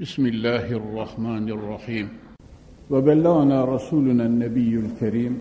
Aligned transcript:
بسم 0.00 0.26
الله 0.26 0.66
الرحمن 0.80 1.46
الرحيم 1.48 2.08
وبلغنا 2.90 3.58
رسولنا 3.64 4.24
النبي 4.26 4.72
الكريم 4.84 5.34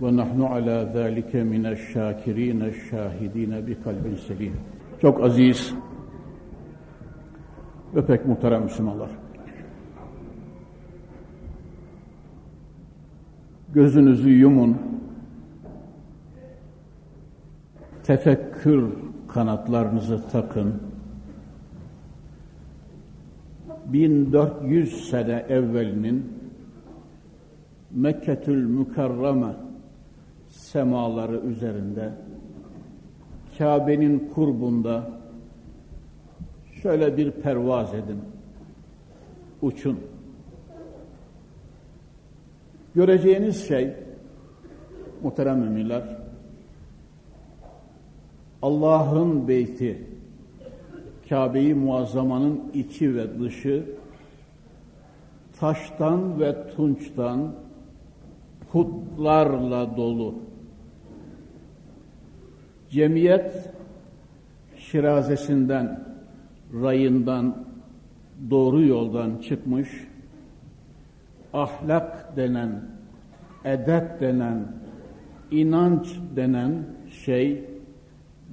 ونحن 0.00 0.40
على 0.42 0.76
ذلك 0.94 1.36
من 1.36 1.66
الشاكرين 1.66 2.62
الشاهدين 2.62 3.52
بقلب 3.66 4.06
سليم 4.28 4.54
Çok 5.02 5.24
aziz 5.24 5.74
ve 7.94 8.06
pek 8.06 8.26
muhterem 8.26 8.62
Müslümanlar. 8.62 9.10
Gözünüzü 13.74 14.30
yumun, 14.30 14.76
tefekkür 18.02 18.84
kanatlarınızı 19.28 20.28
takın. 20.32 20.82
1400 23.85 25.09
sene 25.09 25.45
evvelinin 25.49 26.33
Mekketül 27.91 28.65
Mükerreme 28.65 29.55
semaları 30.49 31.39
üzerinde 31.39 32.11
Kabe'nin 33.57 34.29
kurbunda 34.35 35.11
şöyle 36.81 37.17
bir 37.17 37.31
pervaz 37.31 37.93
edin. 37.93 38.19
Uçun. 39.61 39.99
Göreceğiniz 42.95 43.67
şey 43.67 43.93
muhterem 45.23 45.59
müminler 45.59 46.17
Allah'ın 48.61 49.47
beyti 49.47 50.12
Kabe-i 51.33 51.73
Muazzama'nın 51.73 52.61
içi 52.73 53.15
ve 53.15 53.39
dışı 53.39 53.83
taştan 55.59 56.39
ve 56.39 56.67
tunçtan 56.75 57.53
putlarla 58.71 59.97
dolu. 59.97 60.35
Cemiyet 62.89 63.69
şirazesinden, 64.77 66.05
rayından, 66.73 67.65
doğru 68.49 68.81
yoldan 68.85 69.37
çıkmış, 69.37 69.89
ahlak 71.53 72.37
denen, 72.37 72.81
edep 73.65 74.19
denen, 74.19 74.67
inanç 75.51 76.07
denen 76.35 76.85
şey, 77.25 77.72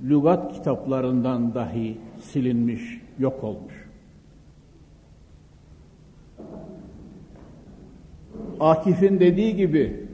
lügat 0.05 0.53
kitaplarından 0.53 1.55
dahi 1.55 1.99
silinmiş, 2.21 3.01
yok 3.19 3.45
olmuş. 3.45 3.91
Akif'in 8.61 9.21
dediği 9.21 9.57
gibi 9.57 10.07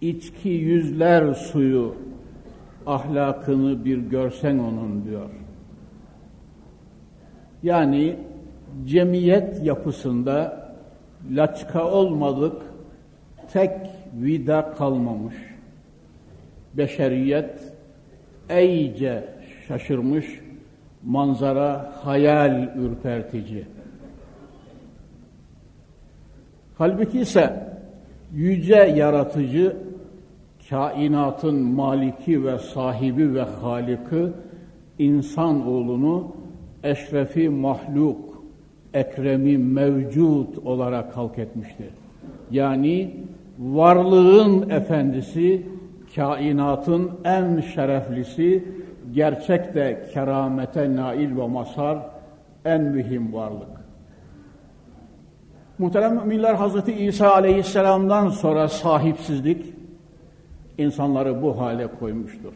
içki 0.00 0.48
yüzler 0.48 1.34
suyu 1.34 1.94
ahlakını 2.86 3.84
bir 3.84 3.98
görsen 3.98 4.58
onun 4.58 5.04
diyor. 5.04 5.30
Yani 7.62 8.16
cemiyet 8.84 9.64
yapısında 9.64 10.66
laçka 11.30 11.90
olmadık 11.90 12.62
tek 13.52 13.70
vida 14.14 14.74
kalmamış. 14.78 15.34
Beşeriyet 16.74 17.75
eyce 18.48 19.24
şaşırmış, 19.68 20.26
manzara 21.04 21.92
hayal 22.04 22.76
ürpertici. 22.76 23.64
Halbuki 26.78 27.20
ise 27.20 27.66
yüce 28.34 28.94
yaratıcı, 28.96 29.76
kainatın 30.70 31.54
maliki 31.54 32.44
ve 32.44 32.58
sahibi 32.58 33.34
ve 33.34 33.42
haliki 33.42 34.32
insan 34.98 35.66
oğlunu 35.66 36.36
eşrefi 36.84 37.48
mahluk, 37.48 38.42
ekremi 38.94 39.58
mevcut 39.58 40.58
olarak 40.58 41.16
halk 41.16 41.38
etmiştir. 41.38 41.90
Yani 42.50 43.10
varlığın 43.58 44.70
efendisi, 44.70 45.62
kainatın 46.16 47.10
en 47.24 47.60
şereflisi, 47.60 48.64
gerçekte 49.12 50.08
keramete 50.12 50.96
nail 50.96 51.36
ve 51.36 51.46
mazhar 51.46 51.98
en 52.64 52.82
mühim 52.82 53.32
varlık. 53.32 53.76
Muhterem 55.78 56.14
müminler 56.14 56.54
Hazreti 56.54 56.92
İsa 56.92 57.34
aleyhisselamdan 57.34 58.28
sonra 58.28 58.68
sahipsizlik 58.68 59.74
insanları 60.78 61.42
bu 61.42 61.60
hale 61.60 61.86
koymuştur. 61.86 62.52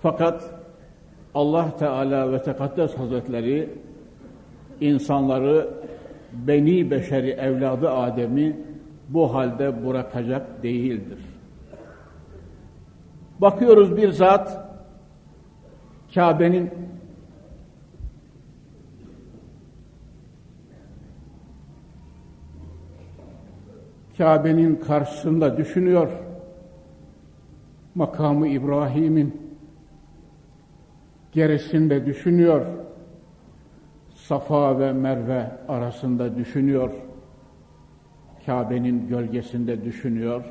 Fakat 0.00 0.50
Allah 1.34 1.76
Teala 1.78 2.32
ve 2.32 2.42
Tekaddes 2.42 2.94
Hazretleri 2.94 3.70
insanları 4.80 5.68
beni 6.32 6.90
beşeri 6.90 7.30
evladı 7.30 7.90
Adem'i 7.90 8.56
bu 9.08 9.34
halde 9.34 9.86
bırakacak 9.86 10.62
değildir. 10.62 11.35
Bakıyoruz 13.40 13.96
bir 13.96 14.08
zat 14.08 14.66
Kabe'nin 16.14 16.70
Kabe'nin 24.18 24.76
karşısında 24.76 25.56
düşünüyor. 25.56 26.10
Makamı 27.94 28.48
İbrahim'in 28.48 29.56
gerisinde 31.32 32.06
düşünüyor. 32.06 32.66
Safa 34.14 34.78
ve 34.78 34.92
Merve 34.92 35.50
arasında 35.68 36.36
düşünüyor. 36.36 36.90
Kabe'nin 38.46 39.08
gölgesinde 39.08 39.84
düşünüyor. 39.84 40.44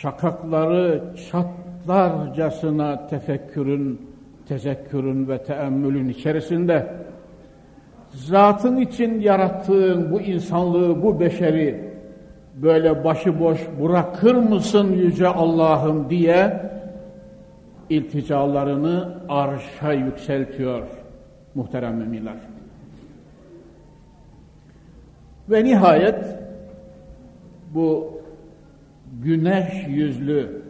Şakakları 0.00 1.02
çatlarcasına 1.30 3.06
tefekkürün, 3.06 4.00
tezekkürün 4.48 5.28
ve 5.28 5.42
teemmülün 5.42 6.08
içerisinde 6.08 6.86
zatın 8.12 8.76
için 8.76 9.20
yarattığın 9.20 10.12
bu 10.12 10.20
insanlığı, 10.20 11.02
bu 11.02 11.20
beşeri 11.20 11.94
böyle 12.54 13.04
başıboş 13.04 13.60
bırakır 13.82 14.34
mısın 14.34 14.92
yüce 14.92 15.28
Allah'ım 15.28 16.10
diye 16.10 16.70
ilticalarını 17.90 19.18
arşa 19.28 19.92
yükseltiyor 19.92 20.82
muhterem 21.54 21.96
müminler. 21.96 22.36
Ve 25.50 25.64
nihayet 25.64 26.24
bu 27.74 28.13
güneş 29.22 29.86
yüzlü, 29.88 30.62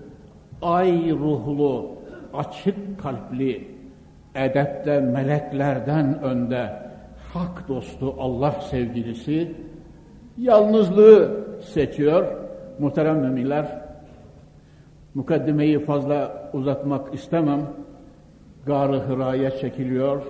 ay 0.62 1.10
ruhlu, 1.10 1.90
açık 2.34 3.00
kalpli, 3.00 3.68
edepte 4.34 5.00
meleklerden 5.00 6.22
önde 6.22 6.70
hak 7.32 7.68
dostu 7.68 8.14
Allah 8.18 8.52
sevgilisi 8.52 9.54
yalnızlığı 10.38 11.44
seçiyor. 11.60 12.26
Muhterem 12.78 13.18
müminler, 13.18 13.66
mukaddimeyi 15.14 15.84
fazla 15.84 16.50
uzatmak 16.52 17.14
istemem. 17.14 17.60
Gar-ı 18.66 18.98
Hıra'ya 18.98 19.50
çekiliyor. 19.50 20.22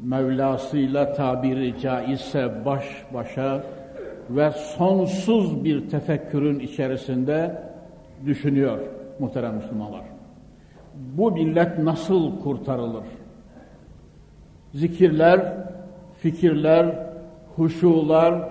Mevlasıyla 0.00 1.12
tabiri 1.12 1.80
caizse 1.80 2.64
baş 2.64 2.84
başa 3.14 3.62
ve 4.30 4.50
sonsuz 4.50 5.64
bir 5.64 5.88
tefekkürün 5.88 6.58
içerisinde 6.58 7.62
düşünüyor 8.26 8.78
muhterem 9.18 9.54
Müslümanlar. 9.54 10.02
Bu 10.94 11.30
millet 11.30 11.78
nasıl 11.78 12.40
kurtarılır? 12.40 13.04
Zikirler, 14.74 15.54
fikirler, 16.18 17.06
huşular, 17.56 18.48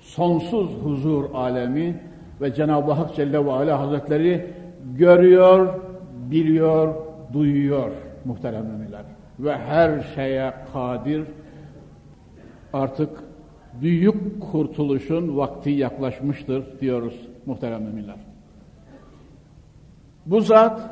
sonsuz 0.00 0.70
huzur 0.82 1.24
alemi 1.34 2.00
ve 2.40 2.54
Cenab-ı 2.54 2.92
Hak 2.92 3.14
Celle 3.14 3.46
ve 3.46 3.52
Ala 3.52 3.80
Hazretleri 3.80 4.50
görüyor, 4.96 5.80
biliyor, 6.30 6.94
duyuyor 7.32 7.90
muhterem 8.24 8.66
müminler. 8.66 9.02
Ve 9.38 9.56
her 9.58 10.00
şeye 10.14 10.54
kadir. 10.72 11.24
Artık 12.72 13.10
büyük 13.82 14.42
kurtuluşun 14.52 15.36
vakti 15.36 15.70
yaklaşmıştır 15.70 16.80
diyoruz 16.80 17.14
muhterem 17.46 17.82
müminler. 17.82 18.16
Bu 20.26 20.40
zat 20.40 20.90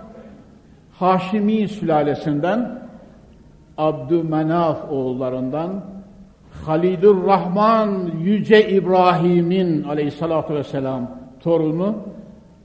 Haşimi 0.93 1.69
sülalesinden 1.69 2.83
Abdümenaf 3.79 4.91
oğullarından 4.91 5.85
Halilur 6.65 7.27
Rahman 7.27 8.11
Yüce 8.21 8.71
İbrahim'in 8.71 9.83
aleyhissalatu 9.83 10.55
vesselam 10.55 11.11
torunu 11.41 11.97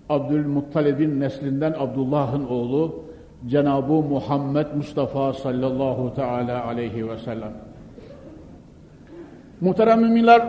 Abdülmuttalib'in 0.10 1.20
neslinden 1.20 1.76
Abdullah'ın 1.80 2.46
oğlu 2.46 3.04
Cenab-ı 3.48 3.94
Muhammed 3.94 4.68
Mustafa 4.76 5.34
sallallahu 5.34 6.14
teala 6.16 6.66
aleyhi 6.66 7.10
ve 7.10 7.18
sellem. 7.18 7.52
Muhterem 9.62 10.02
müminler, 10.02 10.42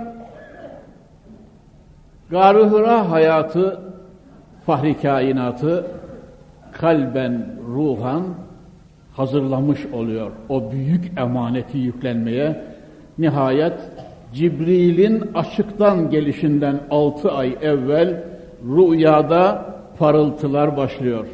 Gar-ı 2.30 2.64
Hıra 2.64 3.10
hayatı, 3.10 3.80
fahri 4.66 5.00
kainatı 5.00 5.86
kalben, 6.72 7.46
ruhan 7.74 8.22
hazırlamış 9.12 9.86
oluyor. 9.86 10.30
O 10.48 10.72
büyük 10.72 11.18
emaneti 11.18 11.78
yüklenmeye 11.78 12.64
nihayet 13.18 13.74
Cibril'in 14.34 15.22
açıktan 15.34 16.10
gelişinden 16.10 16.80
altı 16.90 17.32
ay 17.32 17.56
evvel 17.62 18.24
rüyada 18.64 19.64
parıltılar 19.98 20.76
başlıyor. 20.76 21.26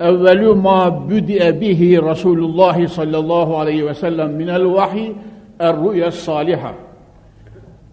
Evvelü 0.00 0.54
ma 0.54 1.08
büdi'e 1.08 1.60
bihi 1.60 2.02
Resulullah 2.02 2.88
sallallahu 2.88 3.58
aleyhi 3.58 3.86
ve 3.86 3.94
sellem 3.94 4.32
minel 4.32 4.72
vahiy 4.72 5.12
er-rüya 5.60 6.10
saliha. 6.10 6.72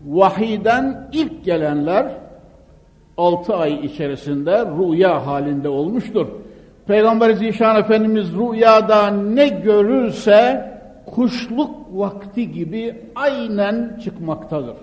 Vahiden 0.08 1.10
ilk 1.14 1.46
gelenler 1.46 2.06
altı 3.18 3.56
ay 3.56 3.86
içerisinde 3.86 4.66
rüya 4.66 5.28
halinde 5.28 5.70
olmuştur. 5.70 6.28
Peygamber 6.88 7.34
Zişan 7.34 7.76
Efendimiz 7.76 8.34
rüyada 8.34 9.08
ne 9.08 9.48
görürse 9.48 10.72
kuşluk 11.06 11.76
vakti 11.94 12.52
gibi 12.52 12.96
aynen 13.16 14.00
çıkmaktadır. 14.04 14.76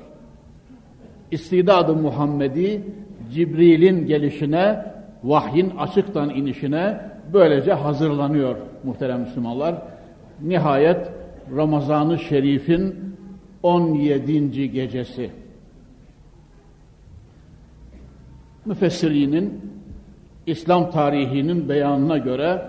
İstidadı 1.30 1.94
Muhammedi 1.94 2.82
Cibril'in 3.32 4.06
gelişine, 4.06 4.84
vahyin 5.24 5.72
açıktan 5.78 6.30
inişine 6.30 7.00
böylece 7.32 7.72
hazırlanıyor 7.72 8.56
muhterem 8.84 9.20
Müslümanlar. 9.20 9.74
Nihayet 10.42 11.10
Ramazan-ı 11.56 12.18
Şerif'in 12.18 13.16
17. 13.62 14.70
gecesi. 14.70 15.30
Müfessirinin 18.64 19.60
İslam 20.46 20.90
tarihinin 20.90 21.68
beyanına 21.68 22.18
göre 22.18 22.62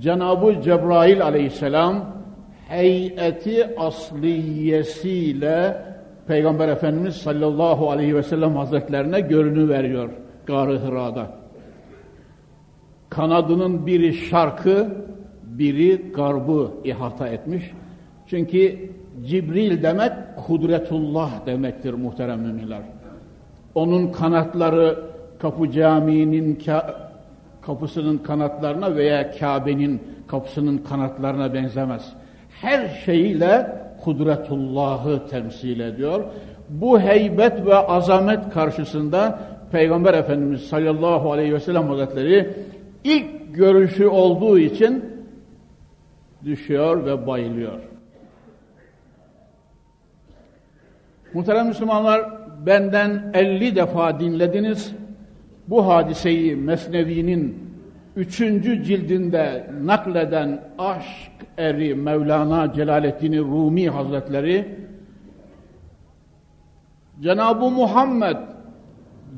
Cenab-ı 0.00 0.62
Cebrail 0.62 1.22
aleyhisselam 1.22 2.16
heyeti 2.68 3.78
asliyesiyle 3.78 5.84
Peygamber 6.26 6.68
Efendimiz 6.68 7.16
sallallahu 7.16 7.90
aleyhi 7.90 8.16
ve 8.16 8.22
sellem 8.22 8.56
hazretlerine 8.56 9.20
görünü 9.20 9.68
veriyor 9.68 10.10
Gar-ı 10.46 10.78
Hıra'da. 10.78 11.40
Kanadının 13.10 13.86
biri 13.86 14.14
şarkı, 14.14 14.88
biri 15.44 16.12
garbı 16.12 16.70
ihata 16.84 17.28
etmiş. 17.28 17.70
Çünkü 18.30 18.90
Cibril 19.26 19.82
demek 19.82 20.12
kudretullah 20.46 21.46
demektir 21.46 21.94
muhterem 21.94 22.40
müminler. 22.40 22.82
Onun 23.74 24.12
kanatları 24.12 24.98
Kapı 25.38 25.70
Camii'nin 25.70 26.62
kapısının 27.62 28.18
kanatlarına 28.18 28.96
veya 28.96 29.30
Kabe'nin 29.30 30.02
kapısının 30.26 30.78
kanatlarına 30.78 31.54
benzemez. 31.54 32.12
Her 32.60 32.88
şeyiyle 32.88 33.72
kudretullahı 34.04 35.26
temsil 35.26 35.80
ediyor. 35.80 36.24
Bu 36.68 37.00
heybet 37.00 37.66
ve 37.66 37.74
azamet 37.74 38.50
karşısında 38.50 39.38
Peygamber 39.72 40.14
Efendimiz 40.14 40.60
sallallahu 40.60 41.32
aleyhi 41.32 41.54
ve 41.54 41.60
sellem 41.60 41.88
hazretleri 41.88 42.54
ilk 43.04 43.54
görüşü 43.54 44.06
olduğu 44.06 44.58
için 44.58 45.04
düşüyor 46.44 47.06
ve 47.06 47.26
bayılıyor. 47.26 47.80
Muhterem 51.34 51.66
Müslümanlar 51.66 52.30
benden 52.66 53.30
50 53.34 53.76
defa 53.76 54.20
dinlediniz 54.20 54.92
bu 55.68 55.86
hadiseyi 55.86 56.56
Mesnevi'nin 56.56 57.70
üçüncü 58.16 58.84
cildinde 58.84 59.70
nakleden 59.84 60.60
aşk 60.78 61.32
eri 61.58 61.94
Mevlana 61.94 62.72
Celaleddin 62.72 63.38
Rumi 63.38 63.88
Hazretleri 63.88 64.78
Cenab-ı 67.20 67.70
Muhammed 67.70 68.36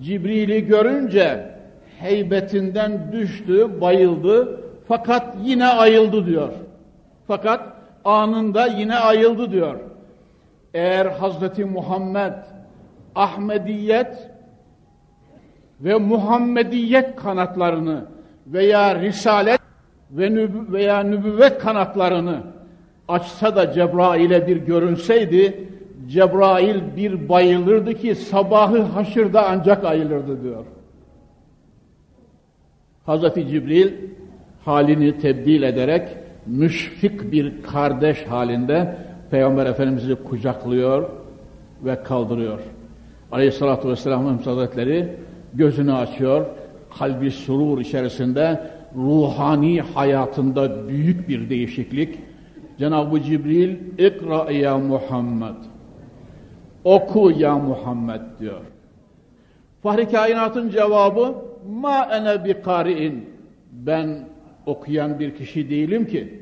Cibril'i 0.03 0.67
görünce 0.67 1.53
heybetinden 1.99 3.13
düştü, 3.13 3.81
bayıldı 3.81 4.61
fakat 4.89 5.37
yine 5.45 5.67
ayıldı 5.67 6.27
diyor. 6.27 6.53
Fakat 7.27 7.61
anında 8.05 8.67
yine 8.67 8.97
ayıldı 8.97 9.53
diyor. 9.53 9.92
Eğer 10.75 11.07
Hazreti 11.07 11.65
Muhammed 11.65 12.33
Ahmediyet 13.15 14.31
ve 15.81 15.95
Muhammediyet 15.95 17.17
kanatlarını 17.17 18.05
veya 18.47 19.01
Risalet 19.01 19.61
ve 20.11 20.35
nüb 20.35 20.73
veya 20.73 21.01
nübüvvet 21.01 21.59
kanatlarını 21.59 22.43
açsa 23.09 23.57
da 23.57 23.73
Cebrail'e 23.73 24.47
bir 24.47 24.57
görünseydi, 24.57 25.69
Cebrail 26.09 26.97
bir 26.97 27.29
bayılırdı 27.29 27.95
ki 27.95 28.15
sabahı 28.15 28.83
haşırda 28.83 29.49
ancak 29.49 29.85
ayılırdı 29.85 30.43
diyor. 30.43 30.65
Hazreti 33.07 33.49
Cibril 33.49 33.93
halini 34.65 35.19
tebdil 35.19 35.63
ederek 35.63 36.09
müşfik 36.47 37.33
bir 37.33 37.63
kardeş 37.63 38.27
halinde 38.27 38.97
Peygamber 39.33 39.67
Efendimiz'i 39.67 40.15
kucaklıyor 40.15 41.11
ve 41.85 42.03
kaldırıyor. 42.03 42.59
Aleyhissalatü 43.33 43.89
Vesselam 43.89 44.39
Hazretleri 44.39 45.17
gözünü 45.55 45.93
açıyor, 45.93 46.47
kalbi 46.99 47.31
surur 47.31 47.81
içerisinde 47.81 48.71
ruhani 48.97 49.81
hayatında 49.81 50.89
büyük 50.89 51.29
bir 51.29 51.51
değişiklik. 51.51 52.19
Cenab-ı 52.79 53.23
Cibril, 53.23 53.77
ikra 53.99 54.51
ya 54.51 54.79
Muhammed, 54.79 55.57
oku 56.85 57.31
ya 57.31 57.59
Muhammed 57.59 58.21
diyor. 58.41 58.61
Fahri 59.83 60.09
kainatın 60.09 60.71
cevabı, 60.71 61.35
ma 61.81 62.05
ene 62.05 62.45
bi 62.45 62.63
kari'in, 62.63 63.29
ben 63.73 64.29
okuyan 64.67 65.21
bir 65.21 65.35
kişi 65.35 65.71
değilim 65.71 66.07
ki. 66.07 66.42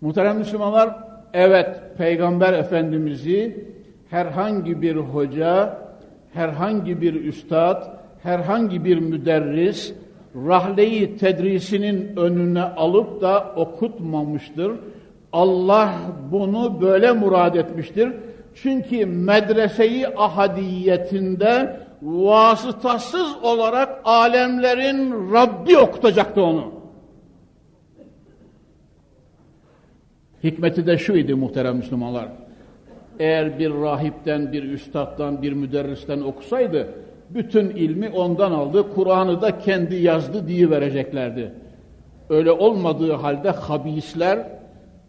Muhterem 0.00 0.38
Müslümanlar, 0.38 0.96
evet 1.32 1.80
Peygamber 1.98 2.52
Efendimiz'i 2.52 3.66
herhangi 4.10 4.82
bir 4.82 4.96
hoca, 4.96 5.78
herhangi 6.32 7.00
bir 7.00 7.24
üstad, 7.24 7.82
herhangi 8.22 8.84
bir 8.84 8.98
müderris 8.98 9.94
rahleyi 10.34 11.16
tedrisinin 11.16 12.16
önüne 12.16 12.62
alıp 12.62 13.20
da 13.20 13.52
okutmamıştır. 13.56 14.72
Allah 15.32 15.92
bunu 16.32 16.80
böyle 16.80 17.12
murad 17.12 17.54
etmiştir. 17.54 18.12
Çünkü 18.54 19.06
medreseyi 19.06 20.08
ahadiyetinde 20.08 21.80
vasıtasız 22.02 23.36
olarak 23.42 24.00
alemlerin 24.04 25.32
Rabbi 25.32 25.78
okutacaktı 25.78 26.42
onu. 26.42 26.75
Hikmeti 30.46 30.86
de 30.86 30.98
şuydu 30.98 31.36
muhterem 31.36 31.76
Müslümanlar 31.76 32.28
eğer 33.18 33.58
bir 33.58 33.70
rahipten, 33.70 34.52
bir 34.52 34.62
üstattan, 34.62 35.42
bir 35.42 35.52
müderristen 35.52 36.20
okusaydı, 36.20 36.88
bütün 37.30 37.70
ilmi 37.70 38.08
ondan 38.08 38.52
aldı, 38.52 38.94
Kur'an'ı 38.94 39.42
da 39.42 39.58
kendi 39.58 39.96
yazdı 39.96 40.48
diye 40.48 40.70
vereceklerdi. 40.70 41.52
Öyle 42.30 42.50
olmadığı 42.50 43.12
halde 43.12 43.50
habisler 43.50 44.38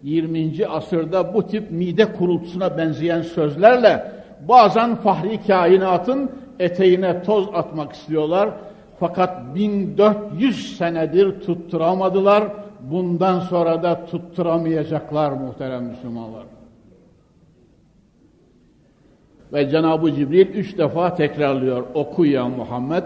20. 0.03 0.67
asırda 0.67 1.33
bu 1.33 1.47
tip 1.47 1.71
mide 1.71 2.13
kurultusuna 2.13 2.77
benzeyen 2.77 3.21
sözlerle 3.21 4.11
bazen 4.47 4.95
fahri 4.95 5.39
kainatın 5.47 6.31
eteğine 6.59 7.23
toz 7.23 7.47
atmak 7.53 7.93
istiyorlar. 7.93 8.49
Fakat 8.99 9.55
1400 9.55 10.77
senedir 10.77 11.41
tutturamadılar. 11.41 12.43
Bundan 12.91 13.39
sonra 13.39 13.83
da 13.83 14.05
tutturamayacaklar 14.05 15.31
muhterem 15.31 15.83
Müslümanlar. 15.83 16.43
Ve 19.53 19.69
Cenab-ı 19.69 20.13
Cibril 20.13 20.47
üç 20.47 20.77
defa 20.77 21.15
tekrarlıyor. 21.15 21.83
Oku 21.93 22.25
ya 22.25 22.47
Muhammed. 22.47 23.03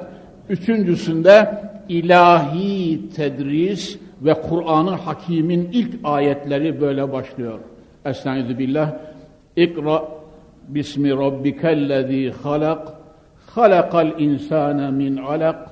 Üçüncüsünde 0.50 1.62
ilahi 1.90 3.10
tedris 3.10 4.00
ve 4.22 4.34
Kur'an-ı 4.34 4.92
Hakim'in 4.92 5.70
ilk 5.74 6.00
ayetleri 6.04 6.82
böyle 6.82 7.12
başlıyor. 7.12 7.60
Estaizu 8.06 8.58
billah. 8.58 8.94
İkra 9.56 10.04
bismi 10.68 11.10
rabbikellezî 11.12 12.32
halak 12.44 12.88
halakal 13.56 14.20
insâne 14.20 14.92
min 14.92 15.18
alak 15.18 15.71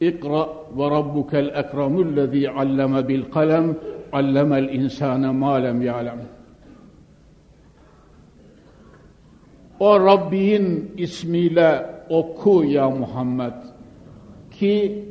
Ve 0.00 0.90
rabbukel 0.90 1.46
ekremullezî 1.46 2.50
alleme 2.50 3.08
bil 3.08 3.22
kalem 3.34 3.76
allemel 4.12 4.68
insâne 4.68 5.30
mâ 5.30 5.54
lem 5.54 5.82
ya'lem. 5.82 6.20
O 9.80 10.00
Rabbin 10.00 10.92
ismiyle 10.96 11.86
oku 12.08 12.64
ya 12.64 12.90
Muhammed 12.90 13.52
ki 14.50 15.04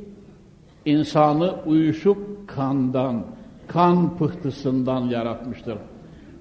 insanı 0.85 1.53
uyuşuk 1.65 2.47
kandan, 2.47 3.23
kan 3.67 4.17
pıhtısından 4.17 5.01
yaratmıştır. 5.01 5.77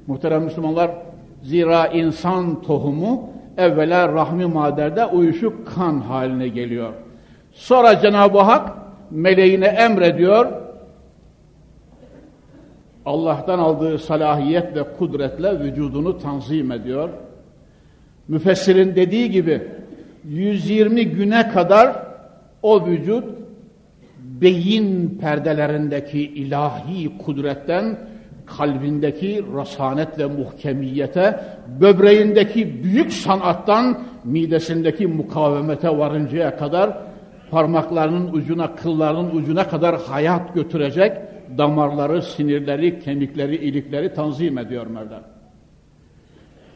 Muhterem 0.06 0.44
Müslümanlar, 0.44 0.90
zira 1.42 1.86
insan 1.86 2.62
tohumu 2.62 3.30
evvela 3.56 4.12
rahmi 4.12 4.46
maderde 4.46 5.06
uyuşuk 5.06 5.66
kan 5.66 6.00
haline 6.00 6.48
geliyor. 6.48 6.92
Sonra 7.54 8.00
Cenab-ı 8.00 8.38
Hak 8.38 8.73
meleğine 9.11 9.66
emrediyor, 9.66 10.52
Allah'tan 13.06 13.58
aldığı 13.58 13.99
salahiyet 13.99 14.76
ve 14.76 14.82
kudretle 14.99 15.61
vücudunu 15.61 16.18
tanzim 16.18 16.73
ediyor. 16.73 17.08
Müfessirin 18.28 18.96
dediği 18.96 19.30
gibi 19.30 19.68
120 20.25 21.04
güne 21.04 21.49
kadar 21.49 21.96
o 22.62 22.87
vücut 22.87 23.25
beyin 24.18 25.18
perdelerindeki 25.20 26.20
ilahi 26.20 27.18
kudretten 27.18 27.99
kalbindeki 28.46 29.44
rasanet 29.56 30.18
ve 30.18 30.26
muhkemiyete, 30.26 31.40
böbreğindeki 31.80 32.84
büyük 32.84 33.12
sanattan 33.12 33.99
midesindeki 34.25 35.06
mukavemete 35.06 35.99
varıncaya 35.99 36.56
kadar 36.56 36.99
parmaklarının 37.54 38.32
ucuna, 38.32 38.75
kıllarının 38.75 39.30
ucuna 39.30 39.68
kadar 39.68 40.00
hayat 40.00 40.54
götürecek 40.54 41.12
damarları, 41.58 42.23
sinirleri, 42.23 43.00
kemikleri, 43.00 43.56
ilikleri 43.56 44.14
tanzim 44.14 44.58
ediyor 44.58 44.87
Mevla. 44.87 45.23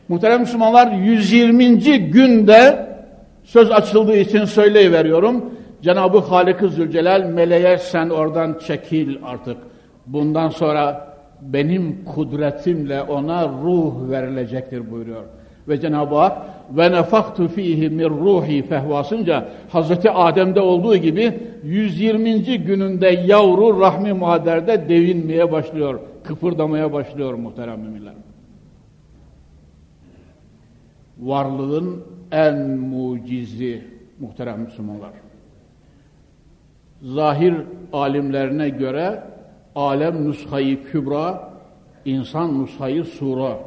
Muhterem 0.09 0.41
Müslümanlar 0.41 0.93
120. 0.93 1.79
günde 2.11 2.89
söz 3.45 3.71
açıldığı 3.71 4.17
için 4.17 4.45
söyleyiveriyorum. 4.45 5.45
Cenab-ı 5.83 6.19
Halik-i 6.19 6.69
Zülcelal 6.69 7.25
meleğe 7.25 7.79
sen 7.79 8.09
oradan 8.09 8.59
çekil 8.67 9.17
artık. 9.25 9.57
Bundan 10.07 10.49
sonra 10.49 11.15
benim 11.43 12.05
kudretimle 12.05 13.03
ona 13.03 13.49
ruh 13.49 14.11
verilecektir 14.11 14.91
buyuruyor. 14.91 15.25
Ve 15.69 15.81
Cenab-ı 15.81 16.15
Hak 16.15 16.39
ve 16.71 16.93
nefaktu 16.93 17.49
fihi 17.49 17.91
min 17.91 18.09
ruhi 18.09 18.63
fehvasınca 18.63 19.49
Hazreti 19.69 20.11
Adem'de 20.11 20.61
olduğu 20.61 20.97
gibi 20.97 21.41
120. 21.65 22.43
gününde 22.43 23.09
yavru 23.09 23.81
rahmi 23.81 24.13
maderde 24.13 24.89
devinmeye 24.89 25.53
başlıyor, 25.53 26.01
kıpırdamaya 26.25 26.93
başlıyor 26.93 27.35
muhterem 27.35 27.81
müminler. 27.81 28.15
Varlığın 31.19 32.05
en 32.33 32.69
mucizi 32.69 33.85
muhterem 34.21 34.61
Müslümanlar 34.61 35.11
zahir 37.03 37.55
alimlerine 37.93 38.69
göre 38.69 39.23
alem 39.75 40.25
nushayı 40.25 40.85
kübra, 40.85 41.53
insan 42.05 42.63
nushayı 42.63 43.05
sura. 43.05 43.59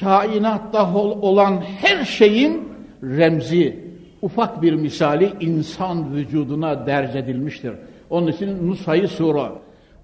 Kainatta 0.00 0.94
olan 0.94 1.62
her 1.80 2.04
şeyin 2.04 2.68
remzi, 3.02 3.86
ufak 4.22 4.62
bir 4.62 4.72
misali 4.72 5.32
insan 5.40 6.14
vücuduna 6.14 6.86
derc 6.86 7.18
edilmiştir. 7.18 7.72
Onun 8.10 8.26
için 8.26 8.68
nushayı 8.70 9.08
sura. 9.08 9.52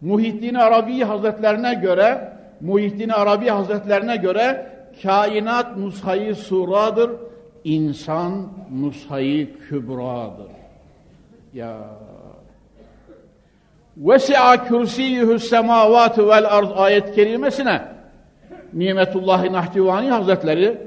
Muhittin 0.01 0.55
Arabi 0.55 1.01
Hazretlerine 1.01 1.75
göre 1.75 2.33
Muhittin 2.61 3.09
Arabi 3.09 3.49
Hazretlerine 3.49 4.17
göre 4.17 4.67
kainat 5.03 5.77
nushayı 5.77 6.35
suradır, 6.35 7.11
insan 7.65 8.49
nushayı 8.81 9.59
kübradır. 9.59 10.47
Ya 11.55 11.77
Vesi'a 13.97 14.65
kürsiyühü 14.65 15.39
semavatu 15.39 16.29
vel 16.29 16.57
arz 16.57 16.69
ayet 16.73 17.15
kerimesine 17.15 17.92
Nimetullahi 18.75 19.53
Nahtivani 19.53 20.11
Hazretleri 20.11 20.79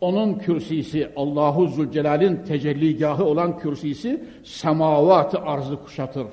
onun 0.00 0.34
kürsisi 0.34 1.08
Allahu 1.16 1.68
Zülcelal'in 1.68 2.36
tecelligahı 2.36 3.24
olan 3.24 3.58
kürsisi 3.58 4.24
semavatı 4.44 5.38
arzı 5.38 5.76
kuşatır. 5.76 6.26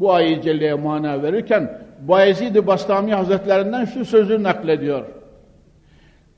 Bu 0.00 0.12
ayet 0.12 0.44
celleye 0.44 0.74
mana 0.74 1.22
verirken 1.22 1.80
Bayezid-i 2.08 2.66
Bastami 2.66 3.14
Hazretlerinden 3.14 3.84
şu 3.84 4.04
sözü 4.04 4.42
naklediyor. 4.42 5.04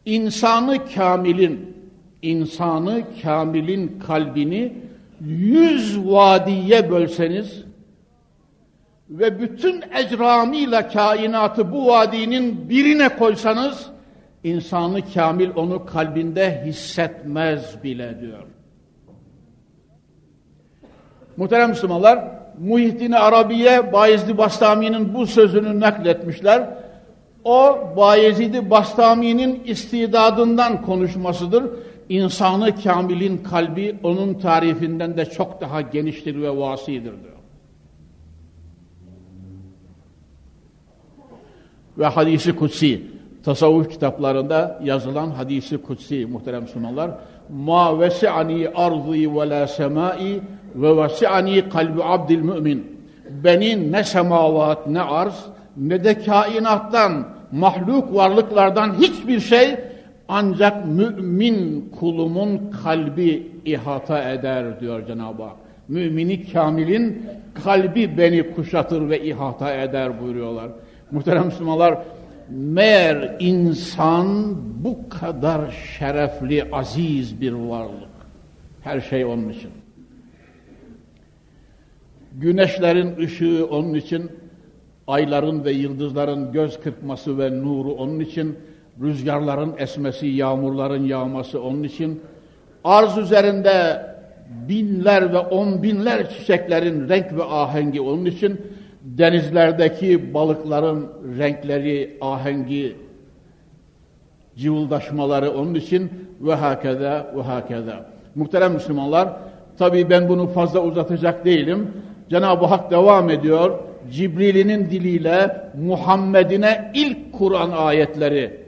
İnsanı 0.05 0.79
kamilin, 0.95 1.77
insanı 2.23 3.03
kamilin 3.23 3.99
kalbini 4.07 4.73
yüz 5.27 5.99
vadiye 6.07 6.91
bölseniz, 6.91 7.65
ve 9.11 9.41
bütün 9.41 9.85
ecramıyla 9.95 10.89
kainatı 10.89 11.73
bu 11.73 11.87
vadinin 11.87 12.69
birine 12.69 13.09
koysanız 13.09 13.87
insanı 14.45 15.13
kamil 15.15 15.51
onu 15.57 15.87
kalbinde 15.87 16.63
hissetmez 16.67 17.85
bile 17.85 18.21
diyor. 18.21 18.43
Muhterem 21.37 21.71
Müslümanlar, 21.71 22.25
Muhittin 22.59 23.13
Arabiye 23.13 23.93
Bayezid 23.93 24.39
Bastami'nin 24.39 25.15
bu 25.15 25.27
sözünü 25.27 25.81
nakletmişler. 25.81 26.69
O 27.45 27.79
Bayezid 27.97 28.71
Bastami'nin 28.71 29.65
istidadından 29.65 30.83
konuşmasıdır. 30.83 31.65
İnsanı 32.09 32.83
kamilin 32.83 33.39
kalbi 33.39 33.97
onun 34.03 34.35
tarifinden 34.35 35.17
de 35.17 35.25
çok 35.25 35.61
daha 35.61 35.81
geniştir 35.81 36.43
ve 36.43 36.57
vasidir 36.57 37.03
diyor. 37.03 37.36
Ve 41.99 42.07
hadisi 42.07 42.57
kutsi 42.57 43.03
tasavvuf 43.45 43.91
kitaplarında 43.91 44.81
yazılan 44.85 45.31
hadisi 45.31 45.79
kutsi 45.79 46.27
muhterem 46.27 46.63
Müslümanlar 46.63 47.11
ma 47.51 48.01
vesi'ani 48.01 48.69
ardı 48.69 49.13
ve 49.13 49.49
la 49.49 49.67
semai 49.67 50.41
ve 50.75 50.97
vesi'ani 50.97 51.69
kalbi 51.69 52.05
abdil 52.05 52.39
mümin 52.39 52.97
beni 53.45 53.93
ne 53.93 54.05
semavat 54.05 54.87
ne 54.87 55.01
arz 55.01 55.47
ne 55.77 56.05
de 56.05 56.23
kainattan 56.23 57.29
mahluk 57.53 58.15
varlıklardan 58.15 58.95
hiçbir 58.95 59.41
şey 59.41 59.77
ancak 60.29 60.87
mümin 60.87 61.91
kulumun 62.01 62.71
kalbi 62.85 63.53
ihata 63.65 64.33
eder 64.33 64.81
diyor 64.81 65.07
Cenab-ı 65.07 65.43
Hak. 65.43 65.57
Mümini 65.89 66.53
kamilin 66.53 67.27
kalbi 67.65 68.19
beni 68.19 68.55
kuşatır 68.55 69.09
ve 69.09 69.25
ihata 69.25 69.75
eder 69.75 70.21
buyuruyorlar. 70.23 70.71
Muhterem 71.11 71.47
Müslümanlar, 71.47 71.99
meğer 72.51 73.37
insan 73.41 74.57
bu 74.85 75.09
kadar 75.09 75.71
şerefli, 75.99 76.69
aziz 76.73 77.41
bir 77.41 77.53
varlık. 77.53 78.09
Her 78.83 79.01
şey 79.01 79.25
onun 79.25 79.49
için. 79.49 79.71
Güneşlerin 82.33 83.17
ışığı 83.17 83.67
onun 83.71 83.95
için, 83.95 84.31
ayların 85.07 85.65
ve 85.65 85.73
yıldızların 85.73 86.53
göz 86.53 86.81
kırpması 86.81 87.39
ve 87.39 87.63
nuru 87.63 87.93
onun 87.93 88.21
için, 88.21 88.57
rüzgarların 89.03 89.75
esmesi, 89.79 90.27
yağmurların 90.27 91.05
yağması 91.05 91.63
onun 91.63 91.83
için, 91.83 92.21
arz 92.85 93.19
üzerinde 93.19 94.07
binler 94.69 95.33
ve 95.33 95.39
on 95.39 95.83
binler 95.83 96.31
çiçeklerin 96.31 97.09
renk 97.09 97.33
ve 97.33 97.45
ahengi 97.45 98.01
onun 98.01 98.25
için, 98.25 98.61
denizlerdeki 99.07 100.35
balıkların 100.35 101.09
renkleri, 101.39 102.19
ahengi, 102.21 102.97
cıvıldaşmaları 104.57 105.51
onun 105.51 105.75
için 105.75 106.11
ve 106.41 106.55
hakeza 106.55 107.33
ve 107.37 107.43
hakeza. 107.43 108.07
Muhterem 108.35 108.73
Müslümanlar, 108.73 109.29
tabii 109.79 110.11
ben 110.11 110.29
bunu 110.29 110.47
fazla 110.47 110.81
uzatacak 110.81 111.45
değilim. 111.45 111.91
Cenab-ı 112.31 112.67
Hak 112.67 112.91
devam 112.91 113.31
ediyor. 113.31 113.79
Cibril'inin 114.11 114.91
diliyle 114.91 115.71
Muhammed'ine 115.87 116.93
ilk 116.95 117.33
Kur'an 117.33 117.71
ayetleri 117.71 118.61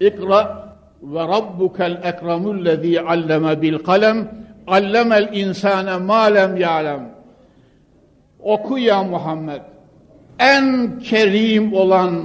İkra 0.00 0.68
ve 1.02 1.20
rabbukel 1.20 2.00
ekremullezî 2.04 3.00
alleme 3.00 3.62
bil 3.62 3.78
kalem 3.78 4.28
allemel 4.66 5.28
insane 5.32 5.96
ma 5.96 6.22
lem 6.22 6.56
ya'lem 6.56 7.10
Oku 8.42 8.78
ya 8.78 9.02
Muhammed 9.02 9.60
en 10.38 10.98
kerim 10.98 11.72
olan 11.72 12.22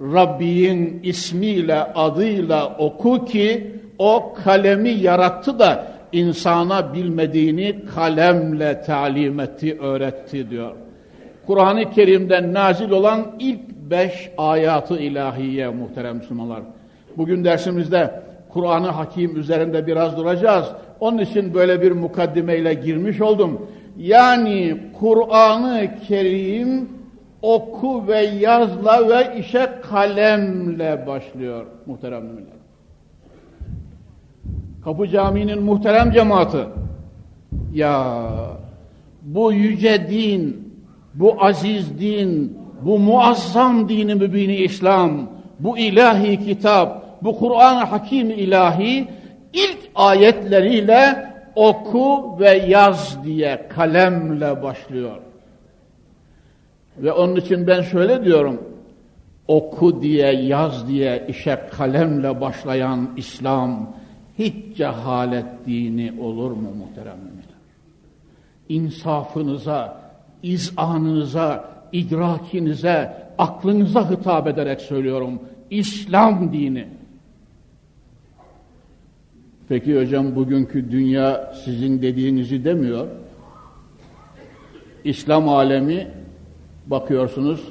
Rabbin 0.00 1.00
ismiyle 1.02 1.82
adıyla 1.82 2.76
oku 2.78 3.24
ki 3.24 3.74
o 3.98 4.34
kalemi 4.44 4.90
yarattı 4.90 5.58
da 5.58 5.86
insana 6.12 6.94
bilmediğini 6.94 7.84
kalemle 7.94 8.82
talim 8.82 9.40
etti, 9.40 9.78
öğretti 9.80 10.50
diyor. 10.50 10.72
Kur'an-ı 11.46 11.90
Kerim'den 11.90 12.54
nazil 12.54 12.90
olan 12.90 13.26
ilk 13.38 13.60
beş 13.90 14.30
ayatı 14.38 14.98
ilahiye 14.98 15.68
muhterem 15.68 16.16
Müslümanlar. 16.16 16.60
Bugün 17.16 17.44
dersimizde 17.44 18.20
Kur'an-ı 18.48 18.88
Hakim 18.88 19.36
üzerinde 19.36 19.86
biraz 19.86 20.16
duracağız. 20.16 20.66
Onun 21.00 21.18
için 21.18 21.54
böyle 21.54 21.82
bir 21.82 21.92
mukaddimeyle 21.92 22.74
girmiş 22.74 23.20
oldum. 23.20 23.66
Yani 23.98 24.76
Kur'an-ı 25.00 25.90
Kerim 26.08 26.88
oku 27.42 28.08
ve 28.08 28.18
yazla 28.18 29.08
ve 29.08 29.38
işe 29.38 29.70
kalemle 29.90 31.06
başlıyor 31.06 31.66
muhterem 31.86 32.24
müminler. 32.24 32.58
Kapı 34.84 35.08
Camii'nin 35.08 35.62
muhterem 35.62 36.10
cemaati 36.10 36.64
ya 37.74 38.26
bu 39.22 39.52
yüce 39.52 40.10
din, 40.10 40.72
bu 41.14 41.44
aziz 41.44 42.00
din, 42.00 42.58
bu 42.82 42.98
muazzam 42.98 43.88
dini 43.88 44.14
mübini 44.14 44.56
İslam, 44.56 45.30
bu 45.58 45.78
ilahi 45.78 46.44
kitap, 46.44 47.22
bu 47.24 47.38
Kur'an-ı 47.38 47.84
Hakim 47.84 48.30
ilahi 48.30 49.08
ilk 49.52 49.78
ayetleriyle 49.94 51.27
oku 51.58 52.36
ve 52.40 52.50
yaz 52.50 53.24
diye 53.24 53.68
kalemle 53.68 54.62
başlıyor. 54.62 55.16
Ve 56.98 57.12
onun 57.12 57.36
için 57.36 57.66
ben 57.66 57.82
şöyle 57.82 58.24
diyorum, 58.24 58.62
oku 59.48 60.02
diye, 60.02 60.32
yaz 60.32 60.88
diye 60.88 61.26
işe 61.28 61.60
kalemle 61.70 62.40
başlayan 62.40 63.10
İslam 63.16 63.94
hiç 64.38 64.76
cehalet 64.76 65.66
dini 65.66 66.20
olur 66.20 66.50
mu 66.50 66.68
muhterem 66.78 67.18
müminler? 67.18 67.58
İnsafınıza, 68.68 70.00
izanınıza, 70.42 71.64
idrakinize, 71.92 73.26
aklınıza 73.38 74.10
hitap 74.10 74.46
ederek 74.46 74.80
söylüyorum. 74.80 75.42
İslam 75.70 76.52
dini. 76.52 76.97
Peki 79.68 80.00
hocam 80.00 80.36
bugünkü 80.36 80.90
dünya 80.90 81.54
sizin 81.64 82.02
dediğinizi 82.02 82.64
demiyor. 82.64 83.06
İslam 85.04 85.48
alemi 85.48 86.06
bakıyorsunuz 86.86 87.64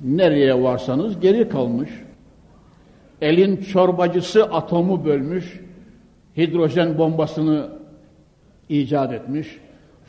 nereye 0.00 0.62
varsanız 0.62 1.20
geri 1.20 1.48
kalmış. 1.48 1.90
Elin 3.22 3.56
çorbacısı 3.56 4.44
atomu 4.44 5.04
bölmüş, 5.04 5.60
hidrojen 6.36 6.98
bombasını 6.98 7.68
icat 8.68 9.12
etmiş, 9.12 9.48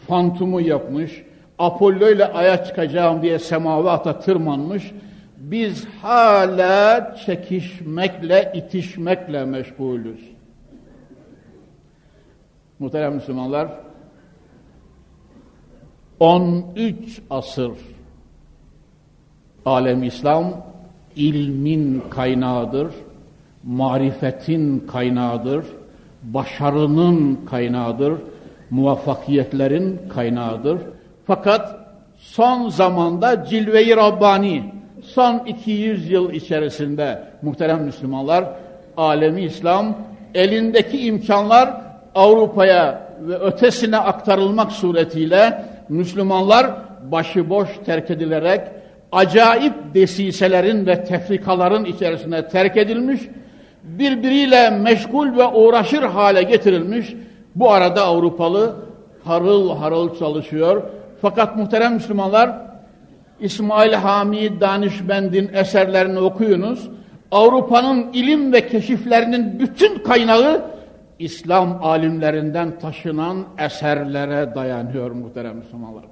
fantumu 0.08 0.62
yapmış, 0.62 1.24
Apollo 1.60 2.10
ile 2.10 2.26
aya 2.26 2.64
çıkacağım 2.64 3.22
diye 3.22 3.40
semavata 3.40 4.20
tırmanmış, 4.20 4.92
biz 5.38 5.86
hala 6.02 7.16
çekişmekle, 7.26 8.52
itişmekle 8.56 9.46
meşgulüz. 9.46 10.35
Muhterem 12.80 13.16
Müslümanlar, 13.16 13.68
13 16.20 17.22
asır 17.30 17.72
alem 19.66 20.04
İslam 20.04 20.66
ilmin 21.16 22.04
kaynağıdır, 22.10 22.88
marifetin 23.64 24.80
kaynağıdır, 24.80 25.66
başarının 26.24 27.40
kaynağıdır, 27.50 28.14
muvaffakiyetlerin 28.70 30.02
kaynağıdır. 30.10 30.82
Fakat 31.26 31.80
son 32.18 32.70
zamanda 32.70 33.46
cilve-i 33.46 33.96
Rabbani, 33.96 34.74
son 35.04 35.38
200 35.46 36.12
yıl 36.12 36.32
içerisinde 36.32 37.24
muhterem 37.42 37.84
Müslümanlar, 37.84 38.46
alemi 38.98 39.42
İslam 39.42 39.98
elindeki 40.34 41.06
imkanlar 41.06 41.85
Avrupa'ya 42.16 43.02
ve 43.20 43.36
ötesine 43.36 43.98
aktarılmak 43.98 44.72
suretiyle 44.72 45.66
Müslümanlar 45.90 46.68
başıboş 47.12 47.70
terk 47.86 48.12
edilerek 48.12 48.62
acayip 49.12 49.74
desiselerin 49.94 50.86
ve 50.86 51.04
tefrikaların 51.04 51.86
içerisine 51.86 52.48
terk 52.48 52.78
edilmiş, 52.78 53.22
birbiriyle 53.84 54.70
meşgul 54.70 55.38
ve 55.38 55.48
uğraşır 55.48 56.04
hale 56.04 56.44
getirilmiş. 56.44 57.14
Bu 57.56 57.72
arada 57.72 58.04
Avrupalı 58.04 58.76
harıl 59.24 59.78
harıl 59.78 60.20
çalışıyor. 60.20 60.84
Fakat 61.22 61.56
muhterem 61.56 61.94
Müslümanlar, 61.94 62.52
İsmail 63.40 63.94
Hami 63.94 64.62
Danişmend'in 64.62 65.50
eserlerini 65.54 66.20
okuyunuz. 66.20 66.90
Avrupa'nın 67.32 68.14
ilim 68.14 68.54
ve 68.54 68.68
keşiflerinin 68.68 69.60
bütün 69.60 70.00
kaynağı 70.00 70.62
İslam 71.20 71.80
alimlerinden 71.84 72.80
taşınan 72.80 73.46
eserlere 73.58 74.56
dayanıyor 74.56 75.12
muhterem 75.12 75.58
Müslümanlar. 75.58 76.04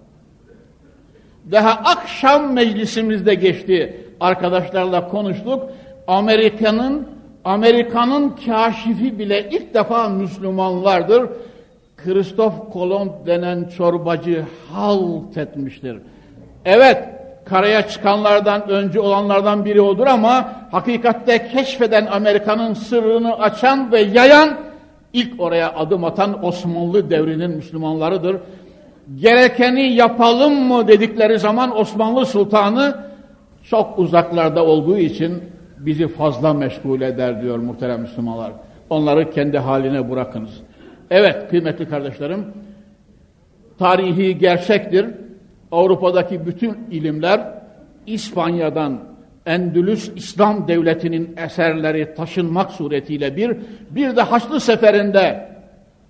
Daha 1.52 1.72
akşam 1.72 2.54
meclisimizde 2.54 3.36
geçti. 3.36 4.08
Arkadaşlarla 4.20 5.08
konuştuk. 5.08 5.70
Amerika'nın 6.08 7.08
Amerika'nın 7.46 8.30
kaşifi 8.46 9.20
bile 9.20 9.50
ilk 9.50 9.74
defa 9.74 10.10
Müslümanlardır. 10.10 11.30
Kristof 11.98 12.54
Kolomb 12.74 13.28
denen 13.28 13.64
çorbacı 13.78 14.46
halt 14.74 15.38
etmiştir. 15.38 15.98
Evet, 16.66 17.04
karaya 17.46 17.88
çıkanlardan 17.88 18.70
önce 18.70 19.00
olanlardan 19.00 19.66
biri 19.66 19.82
odur 19.82 20.08
ama 20.08 20.52
hakikatte 20.72 21.48
keşfeden 21.48 22.06
Amerika'nın 22.06 22.74
sırrını 22.74 23.40
açan 23.40 23.92
ve 23.92 24.00
yayan 24.02 24.58
ilk 25.14 25.42
oraya 25.42 25.74
adım 25.76 26.04
atan 26.04 26.46
Osmanlı 26.46 27.10
devrinin 27.10 27.52
Müslümanlarıdır. 27.52 28.38
Gerekeni 29.16 29.82
yapalım 29.82 30.54
mı 30.54 30.88
dedikleri 30.88 31.40
zaman 31.40 31.80
Osmanlı 31.80 32.26
Sultanı 32.26 32.98
çok 33.64 34.00
uzaklarda 34.00 34.66
olduğu 34.66 34.98
için 34.98 35.44
bizi 35.78 36.08
fazla 36.08 36.54
meşgul 36.54 37.02
eder 37.02 37.42
diyor 37.42 37.58
muhterem 37.58 38.02
Müslümanlar. 38.02 38.52
Onları 38.90 39.32
kendi 39.32 39.58
haline 39.58 40.12
bırakınız. 40.12 40.62
Evet 41.12 41.50
kıymetli 41.50 41.90
kardeşlerim, 41.90 42.46
tarihi 43.80 44.38
gerçektir. 44.38 45.06
Avrupa'daki 45.72 46.46
bütün 46.46 46.78
ilimler 46.92 47.42
İspanya'dan 48.06 49.00
Endülüs 49.46 50.12
İslam 50.16 50.68
Devleti'nin 50.68 51.36
eserleri 51.38 52.16
taşınmak 52.16 52.72
suretiyle 52.72 53.36
bir, 53.36 53.58
bir 53.90 54.16
de 54.16 54.22
Haçlı 54.22 54.60
Seferi'nde 54.60 55.50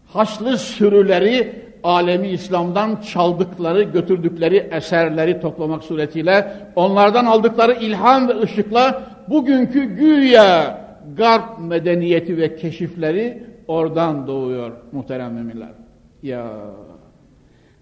Haçlı 0.08 0.58
sürüleri 0.58 1.64
alemi 1.84 2.28
İslam'dan 2.28 2.96
çaldıkları, 2.96 3.84
götürdükleri 3.84 4.70
eserleri 4.72 5.40
toplamak 5.40 5.84
suretiyle 5.84 6.54
onlardan 6.76 7.26
aldıkları 7.26 7.74
ilham 7.74 8.28
ve 8.28 8.42
ışıkla 8.42 9.04
bugünkü 9.30 9.84
güya 9.84 10.84
garp 11.18 11.60
medeniyeti 11.60 12.38
ve 12.38 12.56
keşifleri 12.56 13.44
oradan 13.68 14.28
doğuyor 14.28 14.72
muhterem 14.92 15.34
müminler. 15.34 15.72
Ya 16.24 16.48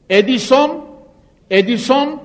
Edison 0.10 0.86
Edison 1.50 2.22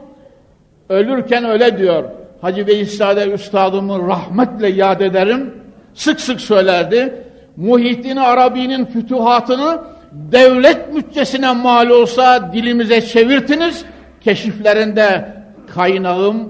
ölürken 0.89 1.45
öyle 1.45 1.79
diyor. 1.79 2.05
Hacı 2.47 2.67
Beyzade 2.67 3.31
Üstadımı 3.31 4.09
rahmetle 4.09 4.69
yad 4.69 5.01
ederim. 5.01 5.55
Sık 5.95 6.21
sık 6.21 6.41
söylerdi. 6.41 7.15
Muhittin 7.57 8.17
Arabi'nin 8.17 8.85
fütuhatını 8.85 9.81
devlet 10.13 10.97
bütçesine 10.97 11.53
mal 11.53 11.91
olsa 11.91 12.53
dilimize 12.53 13.01
çevirtiniz. 13.01 13.85
Keşiflerinde 14.21 15.35
kaynağım 15.75 16.49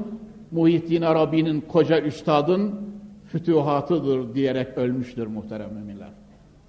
Muhittin 0.50 1.02
Arabi'nin 1.02 1.60
koca 1.60 2.00
üstadın 2.00 2.74
fütühatıdır 3.32 4.34
diyerek 4.34 4.78
ölmüştür 4.78 5.26
muhterem 5.26 5.72
müminler. 5.74 6.08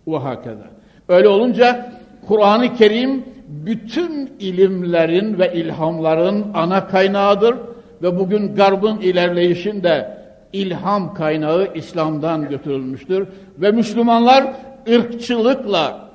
Ve. 0.06 0.68
Öyle 1.10 1.28
olunca 1.28 1.92
Kur'an-ı 2.28 2.76
Kerim 2.76 3.26
bütün 3.48 4.32
ilimlerin 4.40 5.40
ve 5.40 5.54
ilhamların 5.54 6.46
ana 6.54 6.88
kaynağıdır 6.88 7.56
ve 8.02 8.20
bugün 8.20 8.56
garbın 8.56 9.00
ilerleyişinde 9.00 10.18
ilham 10.54 11.14
kaynağı 11.14 11.74
İslam'dan 11.76 12.50
götürülmüştür 12.50 13.28
ve 13.58 13.72
Müslümanlar 13.72 14.54
ırkçılıkla 14.90 16.10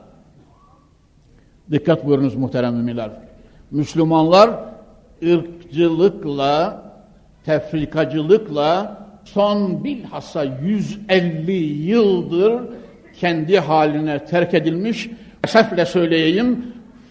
dikkat 1.71 2.07
buyurunuz 2.07 2.35
muhterem 2.35 2.75
müminler. 2.75 3.11
Müslümanlar 3.71 4.51
ırkçılıkla, 5.23 6.83
tefrikacılıkla 7.45 8.99
son 9.25 9.85
bilhassa 9.85 10.45
150 10.45 11.53
yıldır 11.91 12.63
kendi 13.21 13.59
haline 13.59 14.25
terk 14.25 14.55
edilmiş. 14.55 15.11
Esefle 15.45 15.87
söyleyeyim, 15.87 16.67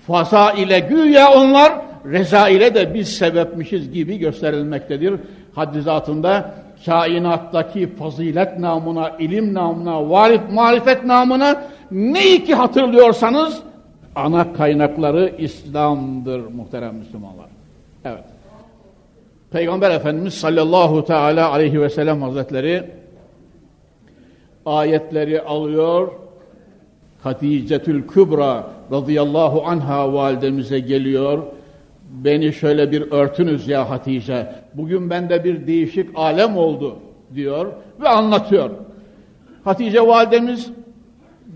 faza 0.07 0.51
ile 0.51 0.79
güya 0.79 1.33
onlar, 1.33 1.73
reza 2.05 2.49
ile 2.49 2.75
de 2.75 2.93
biz 2.93 3.17
sebepmişiz 3.17 3.91
gibi 3.91 4.17
gösterilmektedir. 4.17 5.19
Haddizatında 5.55 6.53
kainattaki 6.85 7.95
fazilet 7.95 8.59
namına, 8.59 9.09
ilim 9.09 9.53
namına, 9.53 10.09
varif, 10.09 10.41
marifet 10.51 11.05
namına 11.05 11.63
neyi 11.91 12.43
ki 12.43 12.55
hatırlıyorsanız 12.55 13.59
ana 14.15 14.53
kaynakları 14.53 15.33
İslam'dır 15.37 16.39
muhterem 16.39 16.95
Müslümanlar. 16.95 17.45
Evet. 18.05 18.23
Peygamber 19.51 19.91
Efendimiz 19.91 20.33
sallallahu 20.33 21.05
teala 21.05 21.51
aleyhi 21.51 21.81
ve 21.81 21.89
sellem 21.89 22.21
hazretleri 22.21 22.83
ayetleri 24.65 25.41
alıyor. 25.41 26.11
Haticetül 27.23 28.07
Kübra 28.07 28.67
radıyallahu 28.91 29.63
anha 29.65 30.13
validemize 30.13 30.79
geliyor. 30.79 31.43
Beni 32.11 32.53
şöyle 32.53 32.91
bir 32.91 33.11
örtünüz 33.11 33.67
ya 33.67 33.89
Hatice. 33.89 34.55
Bugün 34.73 35.09
bende 35.09 35.43
bir 35.43 35.67
değişik 35.67 36.09
alem 36.15 36.57
oldu 36.57 36.99
diyor 37.35 37.71
ve 38.01 38.09
anlatıyor. 38.09 38.69
Hatice 39.63 40.07
validemiz 40.07 40.71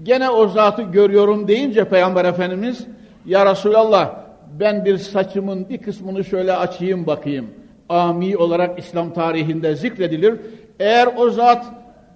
gene 0.04 0.30
o 0.30 0.48
zatı 0.48 0.82
görüyorum 0.82 1.48
deyince 1.48 1.86
Peygamber 1.86 2.26
Efendimiz 2.26 2.88
ya 3.26 3.52
Resulallah 3.52 4.16
ben 4.60 4.86
bir 4.86 4.98
saçımın 4.98 5.70
bir 5.70 5.78
kısmını 5.78 6.24
şöyle 6.24 6.54
açayım 6.54 7.08
bakayım. 7.08 7.48
Ami 7.90 8.38
olarak 8.38 8.80
İslam 8.80 9.14
tarihinde 9.14 9.76
zikredilir. 9.76 10.36
Eğer 10.80 11.10
o 11.18 11.30
zat 11.30 11.66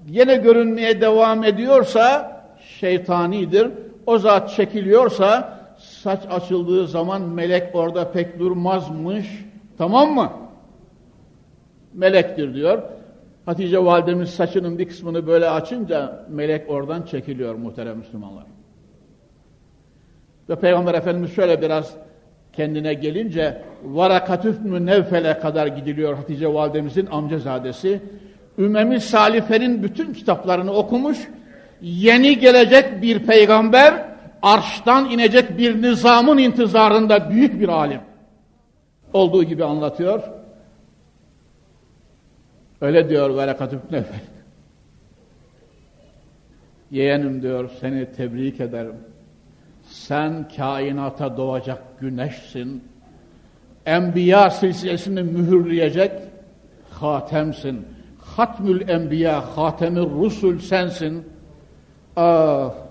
yine 0.07 0.35
görünmeye 0.35 1.01
devam 1.01 1.43
ediyorsa 1.43 2.31
şeytanidir. 2.79 3.67
O 4.05 4.17
zat 4.17 4.49
çekiliyorsa 4.49 5.58
saç 6.01 6.19
açıldığı 6.29 6.87
zaman 6.87 7.21
melek 7.21 7.75
orada 7.75 8.11
pek 8.11 8.39
durmazmış. 8.39 9.45
Tamam 9.77 10.13
mı? 10.13 10.31
Melektir 11.93 12.53
diyor. 12.53 12.83
Hatice 13.45 13.85
validemiz 13.85 14.29
saçının 14.29 14.79
bir 14.79 14.87
kısmını 14.87 15.27
böyle 15.27 15.49
açınca 15.49 16.25
melek 16.29 16.69
oradan 16.69 17.01
çekiliyor 17.01 17.55
muhterem 17.55 17.97
Müslümanlar. 17.97 18.43
Ve 20.49 20.55
Peygamber 20.55 20.93
Efendimiz 20.93 21.33
şöyle 21.33 21.61
biraz 21.61 21.93
kendine 22.53 22.93
gelince 22.93 23.61
Varakatüf 23.83 24.61
mü 24.61 24.85
Nevfel'e 24.85 25.39
kadar 25.39 25.67
gidiliyor 25.67 26.15
Hatice 26.15 26.53
validemizin 26.53 27.05
amcazadesi. 27.05 28.01
Ümmemi 28.57 29.01
Salife'nin 29.01 29.83
bütün 29.83 30.13
kitaplarını 30.13 30.71
okumuş. 30.73 31.17
Yeni 31.81 32.39
gelecek 32.39 33.01
bir 33.01 33.19
peygamber, 33.19 34.08
arştan 34.41 35.09
inecek 35.09 35.57
bir 35.57 35.81
nizamın 35.81 36.37
intizarında 36.37 37.29
büyük 37.29 37.59
bir 37.59 37.67
alim. 37.67 38.01
Olduğu 39.13 39.43
gibi 39.43 39.63
anlatıyor. 39.65 40.23
Öyle 42.81 43.09
diyor 43.09 43.29
Varakatüf 43.29 43.91
Nevfel. 43.91 44.19
Yeğenim 46.91 47.41
diyor 47.41 47.69
seni 47.79 48.11
tebrik 48.11 48.61
ederim. 48.61 48.95
Sen 49.83 50.49
kainata 50.57 51.37
doğacak 51.37 51.99
güneşsin. 51.99 52.83
Enbiya 53.85 54.49
silsilesini 54.49 55.23
mühürleyecek 55.23 56.11
hatemsin. 56.89 57.87
Hatmül 58.21 58.89
Enbiya, 58.89 59.57
Hatemir 59.57 60.09
Rusul 60.09 60.59
sensin. 60.59 61.27
Ah! 62.15 62.88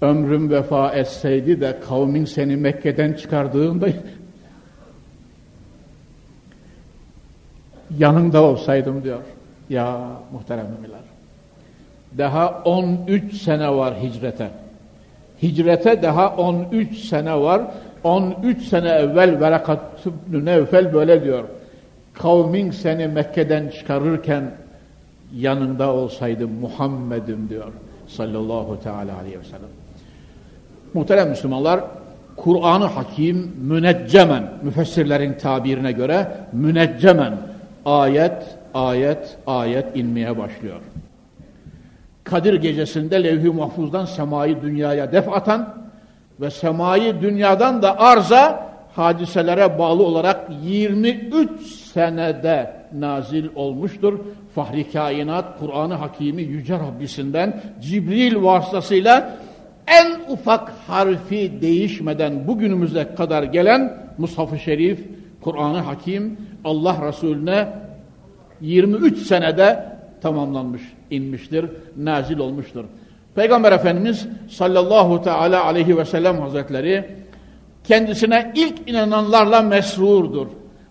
Ömrüm 0.00 0.50
vefa 0.50 0.92
etseydi 0.92 1.60
de 1.60 1.76
kavmin 1.88 2.24
seni 2.24 2.56
Mekke'den 2.56 3.12
çıkardığında 3.12 3.88
yanında 7.98 8.42
olsaydım 8.42 9.04
diyor. 9.04 9.20
Ya 9.70 10.00
muhterem 10.32 10.66
müminler. 10.66 11.00
Daha 12.18 12.62
13 12.64 13.42
sene 13.42 13.70
var 13.70 13.94
hicrete. 14.02 14.50
Hicrete 15.42 16.02
daha 16.02 16.36
13 16.36 16.98
sene 16.98 17.40
var. 17.40 17.62
13 18.04 18.62
sene 18.62 18.88
evvel 18.88 19.40
Verakat 19.40 19.80
ibn 20.06 20.44
Nevfel 20.44 20.94
böyle 20.94 21.24
diyor. 21.24 21.44
Kavmin 22.14 22.70
seni 22.70 23.08
Mekke'den 23.08 23.68
çıkarırken 23.68 24.50
yanında 25.34 25.92
olsaydım 25.92 26.50
Muhammed'im 26.52 27.48
diyor. 27.48 27.72
Sallallahu 28.06 28.82
teala 28.82 29.16
aleyhi 29.16 29.40
ve 29.40 29.44
sellem. 29.44 29.79
Muhterem 30.94 31.28
Müslümanlar, 31.28 31.80
Kur'an-ı 32.36 32.84
Hakim 32.84 33.52
müneccemen, 33.60 34.42
müfessirlerin 34.62 35.32
tabirine 35.32 35.92
göre 35.92 36.28
müneccemen 36.52 37.32
ayet, 37.84 38.42
ayet, 38.74 39.38
ayet 39.46 39.96
inmeye 39.96 40.38
başlıyor. 40.38 40.80
Kadir 42.24 42.54
gecesinde 42.54 43.24
levh-i 43.24 43.50
mahfuzdan 43.50 44.04
semayı 44.04 44.62
dünyaya 44.62 45.12
def 45.12 45.28
atan 45.28 45.74
ve 46.40 46.50
semayı 46.50 47.20
dünyadan 47.20 47.82
da 47.82 48.00
arza 48.00 48.70
hadiselere 48.94 49.78
bağlı 49.78 50.02
olarak 50.02 50.50
23 50.62 51.60
senede 51.92 52.72
nazil 52.98 53.48
olmuştur. 53.54 54.18
Fahri 54.54 54.92
kainat 54.92 55.58
Kur'an-ı 55.58 55.94
Hakimi 55.94 56.42
Yüce 56.42 56.74
Rabbisinden 56.74 57.60
Cibril 57.80 58.42
vasıtasıyla 58.42 59.36
en 59.90 60.32
ufak 60.32 60.72
harfi 60.86 61.52
değişmeden 61.60 62.46
bugünümüze 62.46 63.14
kadar 63.14 63.42
gelen 63.42 64.06
Mushaf-ı 64.18 64.58
Şerif, 64.58 65.00
Kur'an-ı 65.40 65.78
Hakim 65.78 66.38
Allah 66.64 66.96
Resulüne 67.08 67.68
23 68.60 69.18
senede 69.18 69.84
tamamlanmış, 70.22 70.82
inmiştir, 71.10 71.66
nazil 71.96 72.38
olmuştur. 72.38 72.84
Peygamber 73.34 73.72
Efendimiz 73.72 74.26
sallallahu 74.50 75.22
teala 75.22 75.64
aleyhi 75.64 75.98
ve 75.98 76.04
sellem 76.04 76.40
hazretleri 76.40 77.04
kendisine 77.84 78.52
ilk 78.54 78.90
inananlarla 78.90 79.62
mesrurdur. 79.62 80.46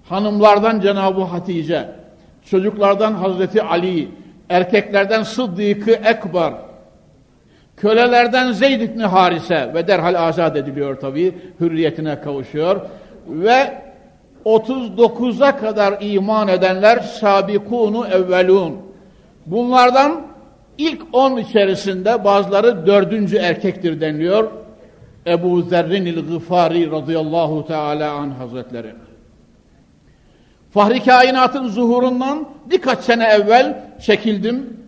Hanımlardan 0.10 0.80
Cenab-ı 0.80 1.22
Hatice, 1.22 1.90
çocuklardan 2.46 3.14
Hazreti 3.14 3.64
Ali, 3.64 4.08
erkeklerden 4.50 5.24
Sıddık-ı 5.24 5.92
Ekber, 5.92 6.54
kölelerden 7.82 8.52
Zeyd 8.52 8.82
ibn 8.82 9.00
Harise 9.00 9.72
ve 9.74 9.88
derhal 9.88 10.16
azat 10.16 10.58
ediliyor 10.58 10.96
tabi, 10.96 11.36
hürriyetine 11.60 12.22
kavuşuyor 12.22 12.82
ve 13.28 13.82
39'a 14.46 15.58
kadar 15.58 15.98
iman 16.02 16.48
edenler 16.48 17.00
sabikunu 17.00 18.08
evvelun. 18.08 18.78
Bunlardan 19.46 20.22
ilk 20.78 21.02
10 21.14 21.38
içerisinde 21.38 22.24
bazıları 22.24 22.88
dördüncü 22.88 23.38
erkektir 23.38 24.02
deniliyor. 24.02 24.52
Ebu 25.28 25.62
Zerrin 25.62 26.06
el-Gıfari 26.06 26.92
radıyallahu 26.92 27.68
teala 27.68 28.12
an 28.12 28.30
hazretleri. 28.30 28.94
Fahri 30.72 31.04
kainatın 31.04 31.68
zuhurundan 31.68 32.48
birkaç 32.66 33.00
sene 33.00 33.26
evvel 33.26 33.84
çekildim. 34.02 34.79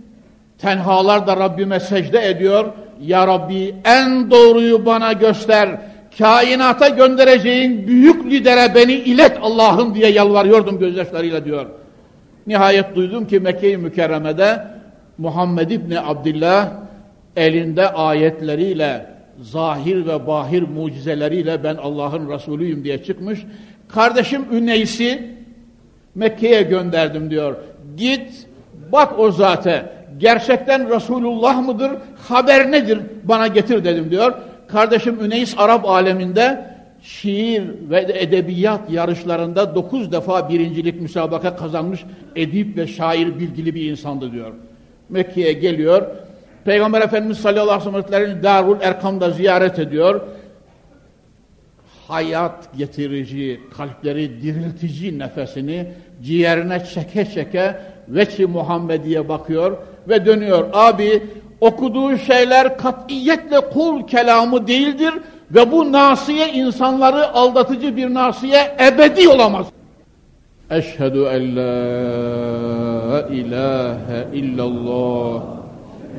Tenhalarda 0.61 1.37
Rabbime 1.37 1.79
secde 1.79 2.29
ediyor. 2.29 2.65
Ya 3.01 3.27
Rabbi 3.27 3.75
en 3.85 4.31
doğruyu 4.31 4.85
bana 4.85 5.13
göster 5.13 5.69
kainata 6.17 6.89
göndereceğin 6.89 7.87
büyük 7.87 8.25
lidere 8.25 8.75
beni 8.75 8.93
ilet 8.93 9.37
Allah'ım 9.41 9.95
diye 9.95 10.07
yalvarıyordum 10.07 10.79
gözyaşlarıyla 10.79 11.45
diyor. 11.45 11.65
Nihayet 12.47 12.95
duydum 12.95 13.27
ki 13.27 13.39
Mekke-i 13.39 13.77
Mükerreme'de 13.77 14.67
Muhammed 15.17 15.69
İbni 15.69 15.99
Abdillah 15.99 16.69
elinde 17.35 17.89
ayetleriyle, 17.89 19.05
zahir 19.41 20.07
ve 20.07 20.27
bahir 20.27 20.63
mucizeleriyle 20.63 21.63
ben 21.63 21.75
Allah'ın 21.75 22.29
Resulüyüm 22.29 22.83
diye 22.83 23.03
çıkmış. 23.03 23.39
Kardeşim 23.87 24.45
Üneys'i 24.51 25.35
Mekke'ye 26.15 26.61
gönderdim 26.61 27.29
diyor. 27.29 27.55
Git 27.97 28.47
bak 28.91 29.19
o 29.19 29.31
zate 29.31 30.00
gerçekten 30.21 30.95
Resulullah 30.95 31.65
mıdır? 31.65 31.91
Haber 32.27 32.71
nedir? 32.71 32.99
Bana 33.23 33.47
getir 33.47 33.83
dedim 33.83 34.11
diyor. 34.11 34.33
Kardeşim 34.67 35.25
Üneys 35.25 35.55
Arap 35.57 35.85
aleminde 35.85 36.71
şiir 37.01 37.63
ve 37.89 38.05
edebiyat 38.13 38.91
yarışlarında 38.91 39.75
dokuz 39.75 40.11
defa 40.11 40.49
birincilik 40.49 41.01
müsabaka 41.01 41.55
kazanmış 41.55 42.03
edip 42.35 42.77
ve 42.77 42.87
şair 42.87 43.39
bilgili 43.39 43.75
bir 43.75 43.91
insandı 43.91 44.31
diyor. 44.31 44.51
Mekke'ye 45.09 45.53
geliyor. 45.53 46.07
Peygamber 46.65 47.01
Efendimiz 47.01 47.37
sallallahu 47.37 47.89
aleyhi 47.89 48.05
ve 48.05 48.09
sellem'in 48.09 48.43
Darul 48.43 48.81
Erkam'da 48.81 49.29
ziyaret 49.29 49.79
ediyor. 49.79 50.21
Hayat 52.07 52.77
getirici, 52.77 53.59
kalpleri 53.77 54.41
diriltici 54.41 55.19
nefesini 55.19 55.87
ciğerine 56.23 56.85
çeke 56.85 57.25
çeke 57.25 57.75
veçi 58.07 58.45
Muhammediye 58.45 59.29
bakıyor 59.29 59.77
ve 60.07 60.25
dönüyor. 60.25 60.65
Abi 60.73 61.23
okuduğu 61.61 62.17
şeyler 62.17 62.77
katiyetle 62.77 63.59
kul 63.59 64.07
kelamı 64.07 64.67
değildir 64.67 65.13
ve 65.51 65.71
bu 65.71 65.91
nasiye 65.91 66.53
insanları 66.53 67.33
aldatıcı 67.33 67.97
bir 67.97 68.13
nasiye 68.13 68.77
ebedi 68.79 69.29
olamaz. 69.29 69.65
Eşhedü 70.71 71.19
en 71.19 71.55
la 71.55 73.27
ilahe 73.27 74.27
illallah 74.33 75.41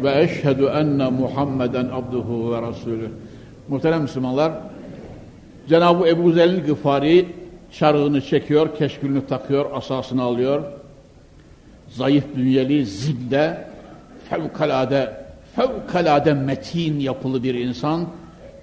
ve 0.03 0.23
eşhedü 0.23 0.65
enne 0.65 1.09
Muhammeden 1.09 1.85
abduhu 1.85 2.53
ve 2.53 2.63
rasulü. 2.63 3.09
Muhterem 3.69 4.03
Müslümanlar, 4.03 4.53
Cenab-ı 5.69 6.09
Ebu 6.09 6.33
Zelil 6.33 6.65
Gıfari 6.67 7.27
çarığını 7.73 8.21
çekiyor, 8.21 8.77
keşkülünü 8.77 9.27
takıyor, 9.27 9.67
asasını 9.75 10.23
alıyor. 10.23 10.63
Zayıf 11.89 12.25
bünyeli, 12.37 12.87
zilde, 12.87 13.72
fevkalade, 14.33 15.11
fevkalade 15.57 16.35
metin 16.35 17.01
yapılı 17.01 17.43
bir 17.43 17.55
insan 17.55 18.07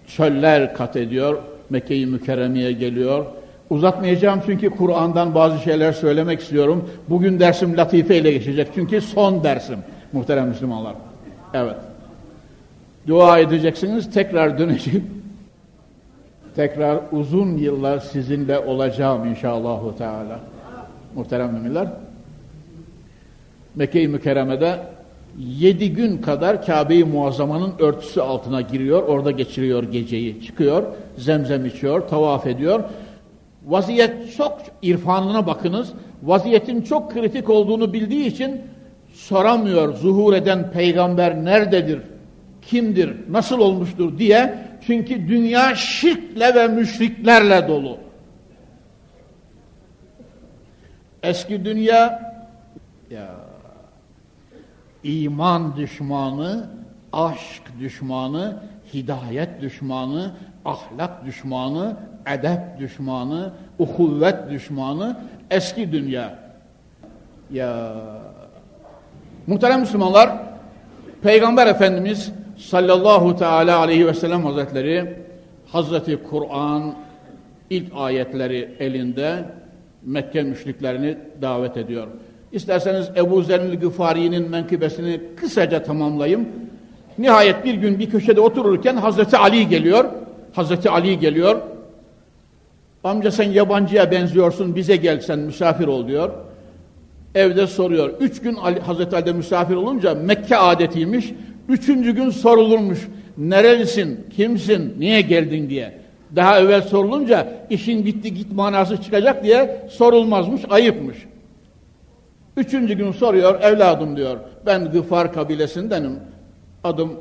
çöller 0.08 0.74
kat 0.74 0.96
ediyor. 0.96 1.38
Mekke-i 1.70 2.06
Mükerreme'ye 2.06 2.72
geliyor. 2.72 3.26
Uzatmayacağım 3.70 4.42
çünkü 4.46 4.70
Kur'an'dan 4.70 5.36
bazı 5.36 5.60
şeyler 5.60 5.92
söylemek 5.92 6.40
istiyorum. 6.40 6.90
Bugün 7.10 7.40
dersim 7.40 7.78
latife 7.78 8.18
ile 8.18 8.32
geçecek. 8.32 8.68
Çünkü 8.76 9.02
son 9.02 9.44
dersim 9.44 9.80
muhterem 10.14 10.48
Müslümanlar. 10.48 10.96
Evet. 11.54 11.76
Dua 13.08 13.40
edeceksiniz. 13.40 14.12
Tekrar 14.12 14.60
döneceğim. 14.60 15.24
Tekrar 16.56 17.00
uzun 17.12 17.58
yıllar 17.58 18.00
sizinle 18.00 18.60
olacağım 18.60 19.26
inşallah. 19.26 19.98
Teala. 19.98 20.40
Muhterem 21.16 21.54
müminler. 21.54 21.88
Mekke-i 23.76 24.08
Mükerreme'de 24.08 24.80
yedi 25.40 25.94
gün 25.94 26.18
kadar 26.18 26.66
Kabe-i 26.66 27.04
Muazzama'nın 27.04 27.74
örtüsü 27.80 28.22
altına 28.22 28.62
giriyor, 28.62 29.04
orada 29.04 29.32
geçiriyor 29.32 29.84
geceyi, 29.84 30.42
çıkıyor, 30.42 30.84
zemzem 31.18 31.66
içiyor, 31.66 32.08
tavaf 32.08 32.48
ediyor. 32.48 32.84
Vaziyet 33.66 34.36
çok 34.38 34.62
irfanına 34.82 35.48
bakınız, 35.48 35.94
vaziyetin 36.24 36.82
çok 36.82 37.14
kritik 37.14 37.50
olduğunu 37.50 37.94
bildiği 37.94 38.26
için 38.26 38.62
soramıyor 39.14 39.96
zuhur 39.96 40.34
eden 40.34 40.72
peygamber 40.72 41.46
nerededir, 41.46 42.02
kimdir, 42.62 43.14
nasıl 43.30 43.60
olmuştur 43.60 44.18
diye. 44.18 44.70
Çünkü 44.88 45.28
dünya 45.28 45.76
şirkle 45.76 46.56
ve 46.56 46.68
müşriklerle 46.68 47.68
dolu. 47.68 47.98
Eski 51.24 51.66
dünya 51.66 52.22
ya 53.12 53.49
iman 55.04 55.76
düşmanı, 55.76 56.70
aşk 57.14 57.64
düşmanı, 57.80 58.58
hidayet 58.94 59.62
düşmanı, 59.62 60.32
ahlak 60.66 61.26
düşmanı, 61.26 61.98
edep 62.28 62.80
düşmanı, 62.80 63.54
uhuvvet 63.80 64.50
düşmanı 64.50 65.20
eski 65.52 65.92
dünya. 65.92 66.40
Ya 67.52 67.94
muhterem 69.48 69.80
Müslümanlar 69.80 70.30
Peygamber 71.22 71.68
Efendimiz 71.68 72.32
sallallahu 72.58 73.36
teala 73.36 73.80
aleyhi 73.80 74.08
ve 74.08 74.14
sellem 74.14 74.46
hazretleri 74.46 75.20
Hazreti 75.68 76.24
Kur'an 76.24 76.94
ilk 77.70 77.94
ayetleri 77.96 78.76
elinde 78.80 79.46
Mekke 80.04 80.44
müşriklerini 80.44 81.18
davet 81.42 81.78
ediyor. 81.78 82.08
İsterseniz 82.52 83.10
Ebu 83.16 83.42
Zer'in 83.42 83.80
Gıfari'nin 83.80 84.50
menkıbesini 84.50 85.22
kısaca 85.36 85.84
tamamlayayım. 85.84 86.50
Nihayet 87.18 87.66
bir 87.66 87.74
gün 87.74 88.00
bir 88.00 88.10
köşede 88.10 88.42
otururken 88.42 88.96
Hazreti 88.96 89.38
Ali 89.38 89.70
geliyor. 89.70 90.06
Hazreti 90.54 90.90
Ali 90.90 91.20
geliyor. 91.20 91.62
Amca 93.04 93.32
sen 93.32 93.52
yabancıya 93.52 94.12
benziyorsun 94.12 94.76
bize 94.76 94.96
gel 94.96 95.20
sen 95.20 95.40
misafir 95.40 95.88
ol 95.88 96.08
diyor. 96.08 96.30
Evde 97.36 97.68
soruyor. 97.68 98.10
Üç 98.20 98.42
gün 98.42 98.56
Ali, 98.56 98.80
Hazreti 98.80 99.16
Ali'de 99.16 99.34
misafir 99.34 99.76
olunca 99.76 100.16
Mekke 100.16 100.58
adetiymiş. 100.58 101.34
Üçüncü 101.70 102.12
gün 102.12 102.30
sorulurmuş. 102.30 103.08
Nerelisin, 103.38 104.20
kimsin, 104.36 104.96
niye 105.00 105.22
geldin 105.22 105.70
diye. 105.70 105.94
Daha 106.36 106.60
evvel 106.60 106.82
sorulunca 106.82 107.48
işin 107.70 108.06
bitti 108.06 108.34
git 108.34 108.52
manası 108.52 109.02
çıkacak 109.02 109.44
diye 109.44 109.88
sorulmazmış, 109.90 110.62
ayıpmış. 110.70 111.18
Üçüncü 112.60 112.94
gün 112.94 113.12
soruyor, 113.12 113.62
evladım 113.62 114.18
diyor, 114.18 114.38
ben 114.66 114.92
Gıfar 114.92 115.34
kabilesindenim, 115.34 116.20
adım 116.84 117.12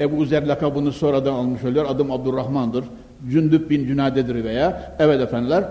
Ebu 0.00 0.24
Zer 0.24 0.46
lakabını 0.46 0.92
sonradan 0.92 1.32
almış 1.32 1.64
oluyor, 1.64 1.86
adım 1.88 2.10
Abdurrahman'dır, 2.10 2.84
Cündüp 3.30 3.70
bin 3.70 3.86
Cünade'dir 3.86 4.44
veya, 4.44 4.96
evet 4.98 5.20
efendiler, 5.20 5.64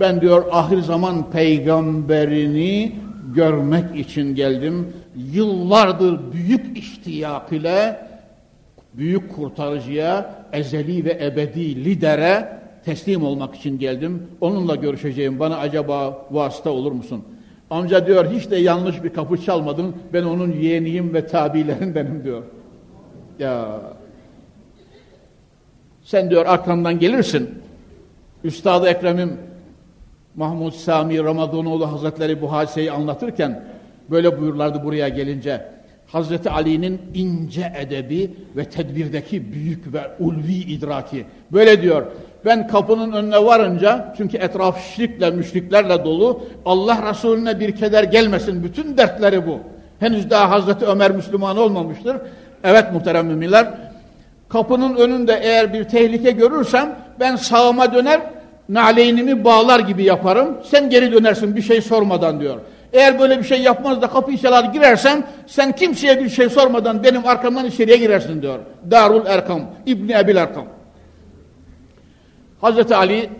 ben 0.00 0.20
diyor 0.20 0.44
ahir 0.52 0.82
zaman 0.82 1.30
peygamberini 1.30 2.92
görmek 3.34 3.96
için 3.96 4.34
geldim, 4.34 4.92
yıllardır 5.16 6.32
büyük 6.32 6.78
iştiyak 6.78 7.52
ile, 7.52 7.96
büyük 8.94 9.34
kurtarıcıya, 9.34 10.34
ezeli 10.52 11.04
ve 11.04 11.18
ebedi 11.24 11.84
lidere, 11.84 12.58
teslim 12.86 13.24
olmak 13.24 13.54
için 13.54 13.78
geldim. 13.78 14.28
Onunla 14.40 14.74
görüşeceğim. 14.74 15.40
Bana 15.40 15.56
acaba 15.56 16.26
vasıta 16.30 16.70
olur 16.70 16.92
musun? 16.92 17.24
Amca 17.70 18.06
diyor 18.06 18.30
hiç 18.30 18.50
de 18.50 18.56
yanlış 18.56 19.04
bir 19.04 19.12
kapı 19.12 19.42
çalmadın. 19.42 19.96
Ben 20.12 20.22
onun 20.22 20.52
yeğeniyim 20.52 21.14
ve 21.14 21.26
tabilerindenim 21.26 22.24
diyor. 22.24 22.42
Ya 23.38 23.80
sen 26.04 26.30
diyor 26.30 26.46
arkamdan 26.46 26.98
gelirsin. 26.98 27.50
Üstad-ı 28.44 28.88
Ekrem'im 28.88 29.36
Mahmud 30.34 30.72
Sami 30.72 31.24
Ramazanoğlu 31.24 31.92
Hazretleri 31.92 32.42
bu 32.42 32.52
hadiseyi 32.52 32.92
anlatırken 32.92 33.64
böyle 34.10 34.40
buyurlardı 34.40 34.84
buraya 34.84 35.08
gelince. 35.08 35.75
Hazreti 36.06 36.50
Ali'nin 36.50 37.00
ince 37.14 37.72
edebi 37.76 38.30
ve 38.56 38.64
tedbirdeki 38.64 39.52
büyük 39.52 39.94
ve 39.94 40.00
ulvi 40.20 40.54
idraki. 40.54 41.24
Böyle 41.52 41.82
diyor. 41.82 42.06
Ben 42.44 42.68
kapının 42.68 43.12
önüne 43.12 43.44
varınca 43.44 44.14
çünkü 44.16 44.36
etraf 44.36 44.94
şirkle 44.94 45.30
müşriklerle 45.30 46.04
dolu 46.04 46.42
Allah 46.64 47.10
Resulüne 47.10 47.60
bir 47.60 47.76
keder 47.76 48.04
gelmesin. 48.04 48.64
Bütün 48.64 48.96
dertleri 48.96 49.46
bu. 49.46 49.60
Henüz 50.00 50.30
daha 50.30 50.50
Hazreti 50.50 50.86
Ömer 50.86 51.10
Müslüman 51.10 51.56
olmamıştır. 51.56 52.16
Evet 52.64 52.92
muhterem 52.92 53.26
müminler. 53.26 53.74
Kapının 54.48 54.96
önünde 54.96 55.40
eğer 55.42 55.72
bir 55.72 55.84
tehlike 55.84 56.30
görürsem 56.30 56.96
ben 57.20 57.36
sağıma 57.36 57.94
döner 57.94 58.20
naleynimi 58.68 59.44
bağlar 59.44 59.80
gibi 59.80 60.04
yaparım. 60.04 60.56
Sen 60.64 60.90
geri 60.90 61.12
dönersin 61.12 61.56
bir 61.56 61.62
şey 61.62 61.82
sormadan 61.82 62.40
diyor. 62.40 62.58
Eğer 62.96 63.18
böyle 63.18 63.38
bir 63.38 63.44
şey 63.44 63.62
yapmaz 63.62 64.02
da 64.02 64.06
kapı 64.06 64.36
çalar 64.36 64.64
girersem 64.64 65.26
sen 65.46 65.72
kimseye 65.72 66.24
bir 66.24 66.28
şey 66.28 66.48
sormadan 66.48 67.04
benim 67.04 67.26
arkamdan 67.26 67.66
içeriye 67.66 67.96
girersin 67.96 68.42
diyor. 68.42 68.58
Darul 68.90 69.26
Erkam, 69.26 69.62
İbni 69.86 70.12
Ebil 70.12 70.36
Erkam. 70.36 70.66
Hazreti 72.60 72.96
Ali 72.96 73.30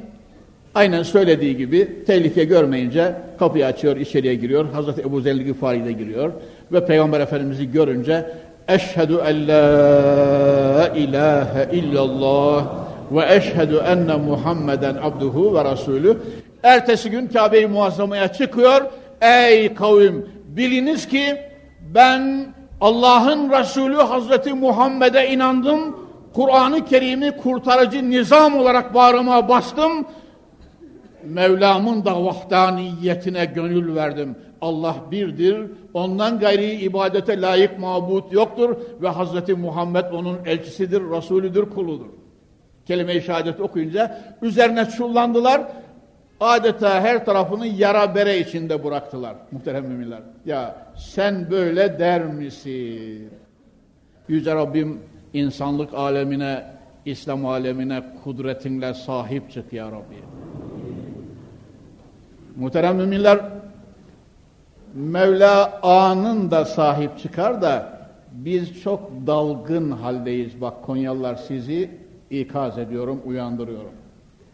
aynen 0.74 1.02
söylediği 1.02 1.56
gibi 1.56 2.04
tehlike 2.06 2.44
görmeyince 2.44 3.14
kapıyı 3.38 3.66
açıyor, 3.66 3.96
içeriye 3.96 4.34
giriyor. 4.34 4.72
Hazreti 4.72 5.00
Ebu 5.00 5.20
Zer 5.20 5.34
Gıfari 5.34 5.84
de 5.84 5.92
giriyor. 5.92 6.32
Ve 6.72 6.86
Peygamber 6.86 7.20
Efendimiz'i 7.20 7.72
görünce 7.72 8.26
Eşhedü 8.68 9.18
en 9.26 9.48
la 9.48 10.88
ilahe 10.88 11.68
illallah 11.72 12.64
ve 13.12 13.34
eşhedü 13.34 13.76
enne 13.76 14.16
Muhammeden 14.16 14.94
abduhu 14.94 15.54
ve 15.54 15.64
rasulü. 15.64 16.16
Ertesi 16.62 17.10
gün 17.10 17.26
Kabe-i 17.26 17.66
Muazzama'ya 17.66 18.32
çıkıyor. 18.32 18.82
Ey 19.20 19.74
kavim 19.74 20.28
biliniz 20.46 21.08
ki 21.08 21.36
ben 21.94 22.46
Allah'ın 22.80 23.50
Resulü 23.50 23.96
Hazreti 23.96 24.54
Muhammed'e 24.54 25.28
inandım 25.28 25.96
Kur'an-ı 26.34 26.84
Kerim'i 26.84 27.36
kurtarıcı 27.36 28.10
nizam 28.10 28.56
olarak 28.56 28.94
bağrıma 28.94 29.48
bastım. 29.48 30.06
Mevlam'ın 31.24 32.04
da 32.04 32.24
vahdaniyetine 32.24 33.44
gönül 33.44 33.94
verdim. 33.94 34.36
Allah 34.60 34.96
birdir, 35.10 35.70
ondan 35.94 36.38
gayri 36.38 36.70
ibadete 36.70 37.40
layık 37.40 37.78
mabut 37.78 38.32
yoktur 38.32 38.76
ve 39.02 39.08
Hazreti 39.08 39.54
Muhammed 39.54 40.04
onun 40.12 40.38
elçisidir, 40.44 41.00
Resulüdür, 41.00 41.70
kuludur. 41.70 42.06
Kelime-i 42.86 43.22
şehadet 43.22 43.60
okuyunca 43.60 44.20
üzerine 44.42 44.84
çullandılar, 44.84 45.62
adeta 46.40 47.00
her 47.00 47.24
tarafını 47.24 47.66
yara 47.66 48.14
bere 48.14 48.38
içinde 48.38 48.84
bıraktılar 48.84 49.36
muhterem 49.52 49.84
müminler. 49.84 50.20
Ya 50.46 50.76
sen 50.96 51.50
böyle 51.50 51.98
der 51.98 52.24
misin? 52.24 53.30
Yüce 54.28 54.54
Rabbim 54.54 55.00
insanlık 55.32 55.94
alemine, 55.94 56.64
İslam 57.04 57.46
alemine 57.46 58.02
kudretinle 58.24 58.94
sahip 58.94 59.50
çık 59.50 59.72
ya 59.72 59.86
Rabbi. 59.86 60.16
Muhterem 62.56 62.96
müminler, 62.96 63.40
Mevla 64.94 65.80
anında 65.82 66.64
sahip 66.64 67.18
çıkar 67.18 67.62
da 67.62 67.98
biz 68.32 68.82
çok 68.82 69.10
dalgın 69.26 69.90
haldeyiz. 69.90 70.60
Bak 70.60 70.82
Konyalılar 70.82 71.34
sizi 71.34 71.90
ikaz 72.30 72.78
ediyorum, 72.78 73.22
uyandırıyorum. 73.26 73.92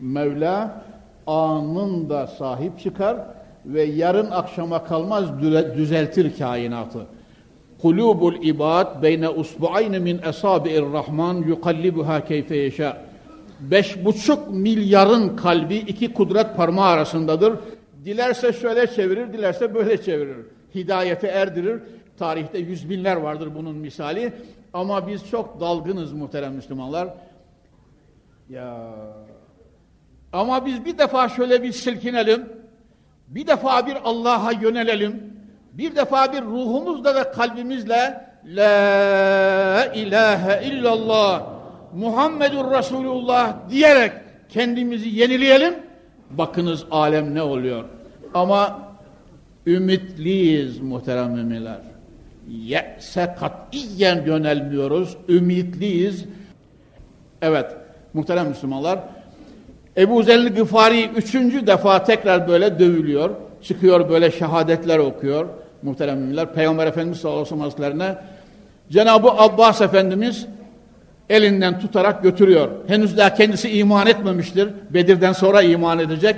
Mevla 0.00 0.84
anında 1.26 2.26
sahip 2.26 2.80
çıkar 2.80 3.16
ve 3.66 3.82
yarın 3.82 4.30
akşama 4.30 4.84
kalmaz 4.84 5.24
düzeltir 5.76 6.38
kainatı. 6.38 7.06
Kulubul 7.82 8.34
ibad 8.42 9.02
beyne 9.02 9.28
usbu'ayni 9.28 9.98
min 9.98 10.20
esabi'ir 10.28 10.82
rahman 10.82 11.34
yukallibuha 11.34 12.24
keyfe 12.24 12.56
yeşâ. 12.56 12.96
Beş 13.60 14.04
buçuk 14.04 14.50
milyarın 14.50 15.36
kalbi 15.36 15.76
iki 15.76 16.12
kudret 16.12 16.56
parmağı 16.56 16.86
arasındadır. 16.86 17.52
Dilerse 18.04 18.52
şöyle 18.52 18.86
çevirir, 18.86 19.32
dilerse 19.32 19.74
böyle 19.74 20.02
çevirir. 20.02 20.36
Hidayete 20.74 21.26
erdirir. 21.26 21.80
Tarihte 22.18 22.58
yüz 22.58 22.90
binler 22.90 23.16
vardır 23.16 23.48
bunun 23.54 23.76
misali. 23.76 24.32
Ama 24.72 25.08
biz 25.08 25.30
çok 25.30 25.60
dalgınız 25.60 26.12
muhterem 26.12 26.54
Müslümanlar. 26.54 27.08
Ya 28.50 28.94
ama 30.32 30.66
biz 30.66 30.84
bir 30.84 30.98
defa 30.98 31.28
şöyle 31.28 31.62
bir 31.62 31.72
silkinelim. 31.72 32.48
Bir 33.28 33.46
defa 33.46 33.86
bir 33.86 33.96
Allah'a 34.04 34.52
yönelelim. 34.52 35.22
Bir 35.72 35.96
defa 35.96 36.32
bir 36.32 36.42
ruhumuzla 36.42 37.14
ve 37.14 37.32
kalbimizle 37.32 38.32
La 38.46 39.92
ilahe 39.94 40.66
illallah 40.66 41.46
Muhammedur 41.94 42.70
Resulullah 42.70 43.70
diyerek 43.70 44.12
kendimizi 44.48 45.08
yenileyelim. 45.08 45.74
Bakınız 46.30 46.84
alem 46.90 47.34
ne 47.34 47.42
oluyor. 47.42 47.84
Ama 48.34 48.82
ümitliyiz 49.66 50.80
muhterem 50.80 51.30
müminler. 51.30 51.78
Ye'se 52.48 53.34
katiyen 53.40 54.26
yönelmiyoruz. 54.26 55.16
Ümitliyiz. 55.28 56.24
Evet 57.42 57.76
muhterem 58.14 58.48
Müslümanlar. 58.48 58.98
Ebu 59.96 60.22
Zer 60.22 60.46
Gıfari 60.46 61.10
üçüncü 61.16 61.66
defa 61.66 62.04
tekrar 62.04 62.48
böyle 62.48 62.78
dövülüyor. 62.78 63.30
Çıkıyor 63.62 64.08
böyle 64.08 64.30
şehadetler 64.30 64.98
okuyor. 64.98 65.46
Muhterem 65.82 66.18
müminler. 66.18 66.54
Peygamber 66.54 66.86
Efendimiz 66.86 67.20
sallallahu 67.20 67.54
aleyhi 67.54 67.76
ve 67.76 67.82
sellem 67.82 68.18
Cenab-ı 68.90 69.30
Abbas 69.30 69.80
Efendimiz 69.80 70.46
elinden 71.30 71.80
tutarak 71.80 72.22
götürüyor. 72.22 72.68
Henüz 72.86 73.16
daha 73.16 73.34
kendisi 73.34 73.78
iman 73.78 74.06
etmemiştir. 74.06 74.68
Bedir'den 74.90 75.32
sonra 75.32 75.62
iman 75.62 75.98
edecek. 75.98 76.36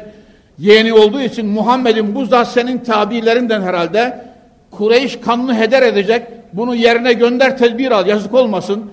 Yeğeni 0.59 0.93
olduğu 0.93 1.21
için 1.21 1.47
Muhammed'in 1.47 2.15
bu 2.15 2.25
zat 2.27 2.49
senin 2.49 2.79
tabilerinden 2.79 3.63
herhalde 3.63 4.25
Kureyş 4.71 5.21
kanını 5.21 5.59
heder 5.59 5.83
edecek. 5.83 6.27
Bunu 6.53 6.75
yerine 6.75 7.13
gönder 7.13 7.59
tedbir 7.59 7.91
al 7.91 8.07
yazık 8.07 8.35
olmasın. 8.35 8.91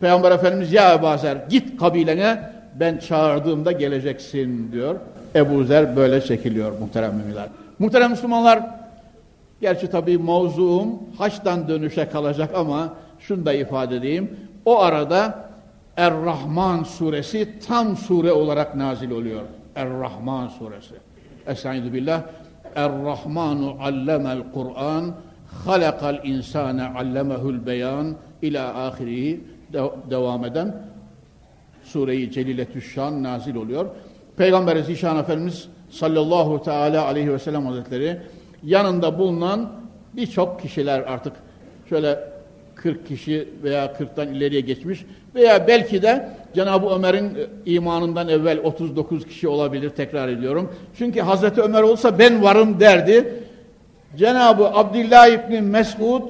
Peygamber 0.00 0.32
Efendimiz 0.32 0.72
ya 0.72 0.94
Ebu 0.94 1.18
Zer 1.18 1.36
git 1.50 1.80
kabilene 1.80 2.50
ben 2.80 2.98
çağırdığımda 2.98 3.72
geleceksin 3.72 4.72
diyor. 4.72 4.96
Ebu 5.34 5.64
Zer 5.64 5.96
böyle 5.96 6.20
çekiliyor 6.20 6.78
muhterem 6.78 7.14
müminler. 7.14 7.48
Muhterem 7.78 8.10
Müslümanlar 8.10 8.62
gerçi 9.60 9.90
tabii 9.90 10.18
mevzuum 10.18 10.98
haçtan 11.18 11.68
dönüşe 11.68 12.08
kalacak 12.08 12.50
ama 12.54 12.94
şunu 13.18 13.46
da 13.46 13.52
ifade 13.52 13.96
edeyim. 13.96 14.30
O 14.64 14.78
arada 14.80 15.50
Er-Rahman 15.96 16.82
suresi 16.82 17.48
tam 17.66 17.96
sure 17.96 18.32
olarak 18.32 18.76
nazil 18.76 19.10
oluyor. 19.10 19.42
Er-Rahman 19.76 20.48
suresi. 20.48 20.94
Estaizu 21.46 21.92
billah. 21.92 22.22
Er-Rahmanu 22.76 23.76
allemel 23.80 24.42
Kur'an 24.54 25.14
halakal 25.64 26.24
insane 26.24 26.84
allemehul 26.84 27.66
beyan 27.66 28.16
ila 28.42 28.86
ahirihi 28.86 29.40
devam 30.10 30.44
eden 30.44 30.74
Sure-i 31.92 32.32
Celiletüşşan 32.32 33.22
nazil 33.22 33.54
oluyor. 33.54 33.86
Peygamber 34.36 34.76
Zişan 34.76 35.18
Efendimiz 35.18 35.68
sallallahu 35.90 36.62
teala 36.62 37.04
aleyhi 37.04 37.32
ve 37.32 37.38
sellem 37.38 37.66
hazretleri 37.66 38.16
yanında 38.64 39.18
bulunan 39.18 39.72
birçok 40.16 40.60
kişiler 40.60 41.00
artık 41.00 41.32
şöyle 41.88 42.18
40 42.74 43.06
kişi 43.08 43.48
veya 43.62 43.86
40'tan 43.86 44.36
ileriye 44.36 44.60
geçmiş 44.60 45.04
veya 45.34 45.68
belki 45.68 46.02
de 46.02 46.28
Cenab-ı 46.54 46.94
Ömer'in 46.94 47.34
e, 47.34 47.70
imanından 47.70 48.28
evvel 48.28 48.58
39 48.64 49.26
kişi 49.26 49.48
olabilir 49.48 49.90
tekrar 49.90 50.28
ediyorum. 50.28 50.70
Çünkü 50.98 51.20
Hazreti 51.20 51.60
Ömer 51.60 51.82
olsa 51.82 52.18
ben 52.18 52.42
varım 52.42 52.80
derdi. 52.80 53.44
Cenab-ı 54.16 54.68
Abdullah 54.68 55.28
İbni 55.28 55.62
Mesud 55.62 56.22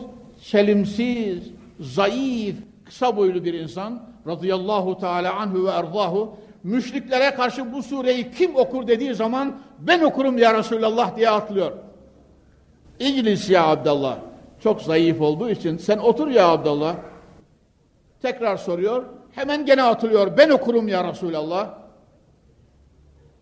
çelimsiz, 0.42 1.38
zayıf, 1.80 2.56
kısa 2.84 3.16
boylu 3.16 3.44
bir 3.44 3.54
insan 3.54 4.09
radıyallahu 4.26 4.98
teala 4.98 5.34
anhu 5.34 5.66
ve 5.66 5.70
erzahu 5.70 6.36
müşriklere 6.64 7.34
karşı 7.34 7.72
bu 7.72 7.82
sureyi 7.82 8.30
kim 8.30 8.56
okur 8.56 8.86
dediği 8.86 9.14
zaman 9.14 9.58
ben 9.78 10.00
okurum 10.00 10.38
ya 10.38 10.54
Resulallah 10.58 11.16
diye 11.16 11.30
atlıyor. 11.30 11.72
İngiliz 12.98 13.50
ya 13.50 13.66
Abdullah 13.66 14.16
çok 14.62 14.82
zayıf 14.82 15.20
olduğu 15.20 15.50
için 15.50 15.76
sen 15.76 15.98
otur 15.98 16.28
ya 16.28 16.48
Abdullah. 16.48 16.96
Tekrar 18.22 18.56
soruyor. 18.56 19.04
Hemen 19.32 19.66
gene 19.66 19.82
atılıyor. 19.82 20.36
Ben 20.36 20.50
okurum 20.50 20.88
ya 20.88 21.04
Resulallah. 21.08 21.74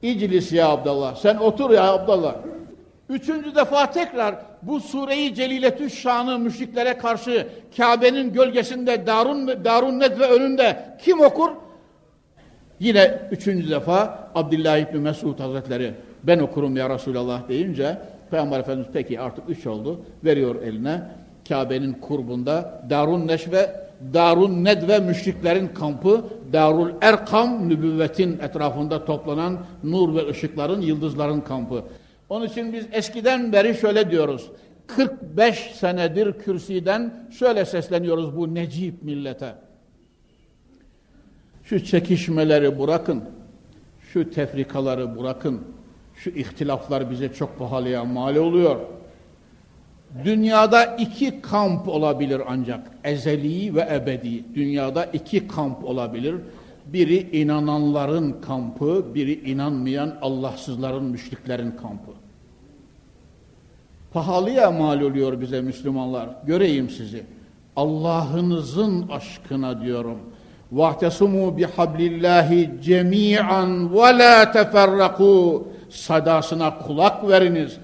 İclis 0.03 0.53
ya 0.53 0.69
Abdullah. 0.69 1.17
Sen 1.17 1.37
otur 1.37 1.71
ya 1.71 1.93
Abdullah. 1.93 2.35
Üçüncü 3.09 3.55
defa 3.55 3.91
tekrar 3.91 4.35
bu 4.63 4.81
sureyi 4.81 5.35
Celiletü 5.35 5.91
Şan'ı 5.91 6.39
müşriklere 6.39 6.99
karşı 6.99 7.47
Kabe'nin 7.77 8.33
gölgesinde 8.33 9.07
Darun, 9.07 9.65
Darun 9.65 10.01
Nedve 10.01 10.25
önünde 10.27 10.97
kim 11.05 11.21
okur? 11.21 11.51
Yine 12.81 13.21
üçüncü 13.31 13.71
defa 13.71 14.31
Abdullah 14.35 14.79
İbni 14.79 15.01
Mesud 15.01 15.41
Hazretleri 15.41 15.95
ben 16.23 16.39
okurum 16.39 16.77
ya 16.77 16.91
Resulallah 16.91 17.49
deyince 17.49 17.99
Peygamber 18.31 18.61
Efendimiz 18.61 18.89
peki 18.93 19.21
artık 19.21 19.45
üç 19.49 19.67
oldu. 19.67 20.01
Veriyor 20.25 20.63
eline. 20.63 21.03
Kabe'nin 21.49 21.93
kurbunda 21.93 22.85
Darun 22.91 23.27
Neşve, 23.27 23.89
Darun 24.15 24.65
Nedve 24.65 24.99
müşriklerin 24.99 25.69
kampı, 25.69 26.25
Darul 26.53 26.91
Erkam 27.01 27.69
nübüvvetin 27.69 28.39
etrafında 28.39 29.05
toplanan 29.05 29.59
nur 29.85 30.15
ve 30.15 30.29
ışıkların, 30.29 30.81
yıldızların 30.81 31.41
kampı. 31.41 31.85
Onun 32.29 32.47
için 32.47 32.73
biz 32.73 32.87
eskiden 32.93 33.53
beri 33.53 33.75
şöyle 33.75 34.11
diyoruz. 34.11 34.51
45 34.87 35.59
senedir 35.59 36.33
kürsiden 36.33 37.29
şöyle 37.39 37.65
sesleniyoruz 37.65 38.37
bu 38.37 38.55
necip 38.55 39.03
millete. 39.03 39.55
Şu 41.65 41.85
çekişmeleri 41.85 42.79
bırakın, 42.81 43.25
şu 44.13 44.31
tefrikaları 44.31 45.19
bırakın, 45.19 45.63
şu 46.15 46.31
ihtilaflar 46.31 47.11
bize 47.11 47.33
çok 47.33 47.59
pahalıya 47.59 48.05
mal 48.05 48.37
oluyor. 48.37 48.77
Dünyada 50.25 50.85
iki 50.85 51.41
kamp 51.41 51.89
olabilir 51.89 52.43
ancak. 52.49 52.91
Ezeli 53.05 53.75
ve 53.75 53.89
ebedi. 53.93 54.55
Dünyada 54.55 55.05
iki 55.05 55.49
kamp 55.49 55.85
olabilir. 55.85 56.35
Biri 56.87 57.39
inananların 57.41 58.41
kampı, 58.41 59.15
biri 59.15 59.51
inanmayan 59.51 60.19
Allahsızların, 60.23 61.05
müşriklerin 61.05 61.71
kampı 61.71 62.18
Pahalıya 64.14 64.72
mal 64.72 65.02
oluyor 65.02 65.42
bize 65.42 65.62
Müslümanlar. 65.62 66.30
Göreyim 66.46 66.90
sizi. 66.90 67.24
Allah'ınızın 67.76 69.08
aşkına 69.10 69.82
diyorum. 69.82 70.18
وَاَعْتَصُمُوا 70.76 71.50
بِحَبْلِ 71.60 72.00
اللّٰهِ 72.12 72.50
جَمِيعًا 72.82 73.90
وَلَا 73.90 74.52
تَفَرَّقُوا 74.52 75.62
sadasına 75.90 76.78
kulak 76.78 77.30
veriniz. 77.30 77.78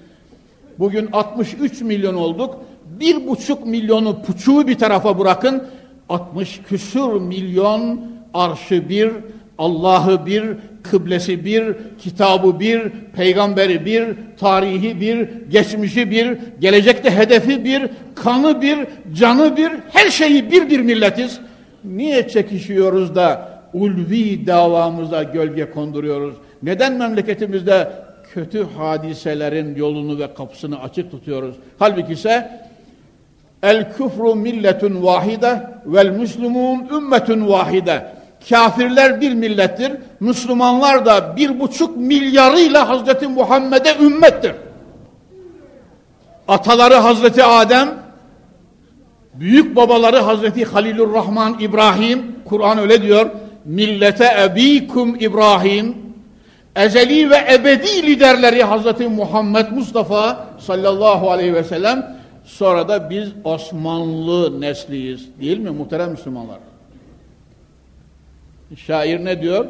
Bugün 0.79 1.09
63 1.13 1.81
milyon 1.81 2.15
olduk. 2.15 2.55
Bir 2.85 3.27
buçuk 3.27 3.65
milyonu 3.65 4.21
puçuğu 4.21 4.67
bir 4.67 4.77
tarafa 4.77 5.19
bırakın. 5.19 5.63
60 6.09 6.61
küsur 6.61 7.21
milyon 7.21 8.01
arşı 8.33 8.89
bir, 8.89 9.11
Allah'ı 9.58 10.26
bir, 10.26 10.44
kıblesi 10.82 11.44
bir, 11.44 11.74
kitabı 11.98 12.60
bir, 12.60 12.82
peygamberi 13.16 13.84
bir, 13.84 14.06
tarihi 14.38 15.00
bir, 15.00 15.28
geçmişi 15.50 16.10
bir, 16.10 16.38
gelecekte 16.60 17.10
hedefi 17.10 17.64
bir, 17.64 17.88
kanı 18.14 18.62
bir, 18.62 18.78
canı 19.14 19.56
bir, 19.56 19.70
her 19.92 20.10
şeyi 20.10 20.50
bir 20.50 20.70
bir 20.70 20.80
milletiz. 20.80 21.40
Niye 21.84 22.28
çekişiyoruz 22.28 23.14
da 23.14 23.48
ulvi 23.72 24.46
davamıza 24.46 25.22
gölge 25.22 25.70
konduruyoruz? 25.70 26.34
Neden 26.62 26.92
memleketimizde 26.92 27.88
kötü 28.34 28.66
hadiselerin 28.78 29.74
yolunu 29.74 30.18
ve 30.18 30.34
kapısını 30.34 30.80
açık 30.80 31.10
tutuyoruz? 31.10 31.54
Halbuki 31.78 32.12
ise 32.12 32.60
el 33.62 33.92
küfru 33.92 34.34
milletun 34.34 35.02
vahide 35.02 35.66
vel 35.86 36.10
müslümun 36.10 36.88
ümmetun 36.92 37.48
vahide. 37.48 38.13
Kafirler 38.48 39.20
bir 39.20 39.34
millettir. 39.34 39.92
Müslümanlar 40.20 41.06
da 41.06 41.36
bir 41.36 41.60
buçuk 41.60 41.96
milyarıyla 41.96 42.88
Hazreti 42.88 43.28
Muhammed'e 43.28 43.96
ümmettir. 44.00 44.52
Ataları 46.48 46.94
Hazreti 46.94 47.44
Adem, 47.44 47.94
büyük 49.34 49.76
babaları 49.76 50.18
Hazreti 50.18 50.64
Halilur 50.64 51.14
Rahman 51.14 51.56
İbrahim, 51.60 52.36
Kur'an 52.44 52.78
öyle 52.78 53.02
diyor, 53.02 53.30
millete 53.64 54.30
ebikum 54.44 55.16
İbrahim, 55.20 55.96
ezeli 56.76 57.30
ve 57.30 57.46
ebedi 57.52 58.06
liderleri 58.06 58.62
Hazreti 58.62 59.08
Muhammed 59.08 59.70
Mustafa 59.70 60.46
sallallahu 60.58 61.30
aleyhi 61.30 61.54
ve 61.54 61.64
sellem, 61.64 62.16
sonra 62.44 62.88
da 62.88 63.10
biz 63.10 63.28
Osmanlı 63.44 64.60
nesliyiz. 64.60 65.28
Değil 65.40 65.58
mi 65.58 65.70
muhterem 65.70 66.10
Müslümanlar? 66.10 66.73
Şair 68.76 69.24
ne 69.24 69.42
diyor? 69.42 69.66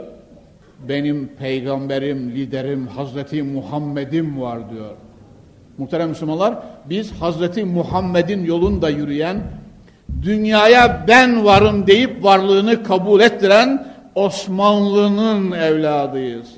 Benim 0.89 1.29
peygamberim, 1.39 2.31
liderim, 2.31 2.87
Hazreti 2.87 3.43
Muhammed'im 3.43 4.41
var 4.41 4.71
diyor. 4.71 4.91
Muhterem 5.79 6.09
Müslümanlar, 6.09 6.59
biz 6.91 7.13
Hazreti 7.13 7.65
Muhammed'in 7.65 8.45
yolunda 8.45 8.89
yürüyen, 8.89 9.43
dünyaya 10.23 11.05
ben 11.09 11.45
varım 11.45 11.87
deyip 11.87 12.25
varlığını 12.25 12.83
kabul 12.83 13.21
ettiren 13.21 13.87
Osmanlı'nın 14.15 15.53
evladıyız. 15.53 16.49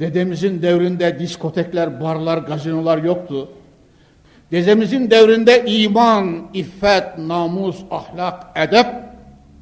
Dedemizin 0.00 0.62
devrinde 0.62 1.18
diskotekler, 1.18 2.00
barlar, 2.00 2.38
gazinolar 2.38 2.98
yoktu. 2.98 3.48
Dedemizin 4.52 5.10
devrinde 5.10 5.64
iman, 5.66 6.48
iffet, 6.54 7.18
namus, 7.18 7.76
ahlak, 7.90 8.46
edep 8.56 8.86